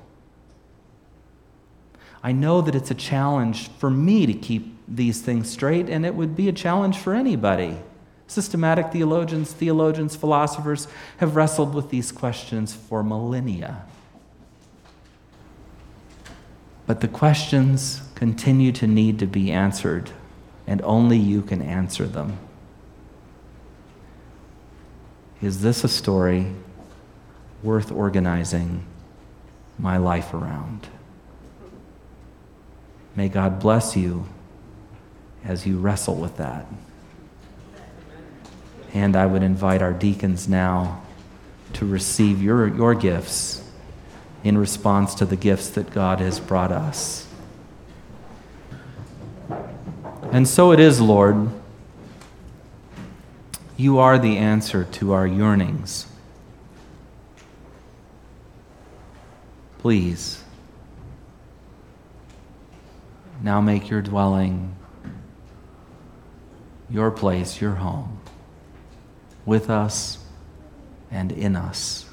I 2.23 2.31
know 2.31 2.61
that 2.61 2.73
it's 2.73 2.89
a 2.89 2.95
challenge 2.95 3.69
for 3.77 3.91
me 3.91 4.25
to 4.25 4.33
keep 4.33 4.79
these 4.87 5.21
things 5.21 5.47
straight, 5.47 5.87
and 5.87 6.07
it 6.07 6.15
would 6.15 6.35
be 6.35 6.49
a 6.49 6.53
challenge 6.53 6.97
for 6.97 7.13
anybody. 7.13 7.77
Systematic 8.27 8.91
theologians, 8.91 9.53
theologians, 9.53 10.15
philosophers 10.15 10.87
have 11.17 11.35
wrestled 11.35 11.73
with 11.73 11.89
these 11.89 12.11
questions 12.11 12.73
for 12.75 13.01
millennia. 13.01 13.85
But 16.85 17.01
the 17.01 17.07
questions 17.07 18.01
continue 18.15 18.71
to 18.73 18.87
need 18.87 19.19
to 19.19 19.27
be 19.27 19.51
answered, 19.51 20.11
and 20.65 20.81
only 20.81 21.17
you 21.17 21.41
can 21.41 21.61
answer 21.61 22.05
them. 22.05 22.37
Is 25.41 25.61
this 25.61 25.83
a 25.83 25.89
story 25.89 26.47
worth 27.63 27.91
organizing 27.91 28.83
my 29.77 29.97
life 29.97 30.33
around? 30.33 30.87
May 33.15 33.29
God 33.29 33.59
bless 33.59 33.95
you 33.95 34.27
as 35.43 35.65
you 35.65 35.77
wrestle 35.77 36.15
with 36.15 36.37
that. 36.37 36.65
And 38.93 39.15
I 39.15 39.25
would 39.25 39.43
invite 39.43 39.81
our 39.81 39.93
deacons 39.93 40.47
now 40.47 41.01
to 41.73 41.85
receive 41.85 42.41
your, 42.41 42.67
your 42.67 42.95
gifts 42.95 43.63
in 44.43 44.57
response 44.57 45.15
to 45.15 45.25
the 45.25 45.35
gifts 45.35 45.69
that 45.71 45.91
God 45.91 46.19
has 46.19 46.39
brought 46.39 46.71
us. 46.71 47.27
And 50.31 50.47
so 50.47 50.71
it 50.71 50.79
is, 50.79 50.99
Lord. 50.99 51.49
You 53.75 53.99
are 53.99 54.17
the 54.17 54.37
answer 54.37 54.85
to 54.93 55.13
our 55.13 55.27
yearnings. 55.27 56.07
Please 59.77 60.43
now 63.41 63.61
make 63.61 63.89
your 63.89 64.01
dwelling, 64.01 64.75
your 66.89 67.11
place, 67.11 67.61
your 67.61 67.75
home. 67.75 68.16
With 69.47 69.71
us 69.71 70.19
and 71.09 71.31
in 71.31 71.55
us. 71.55 72.05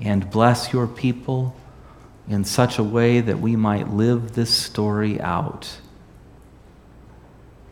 And 0.00 0.30
bless 0.30 0.72
your 0.72 0.86
people 0.86 1.56
in 2.28 2.44
such 2.44 2.78
a 2.78 2.84
way 2.84 3.20
that 3.20 3.40
we 3.40 3.56
might 3.56 3.88
live 3.88 4.34
this 4.34 4.50
story 4.50 5.20
out 5.20 5.80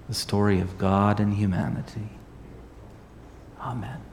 the 0.09 0.15
story 0.15 0.61
of 0.61 0.77
God 0.77 1.19
and 1.19 1.33
humanity. 1.33 2.11
Amen. 3.59 4.04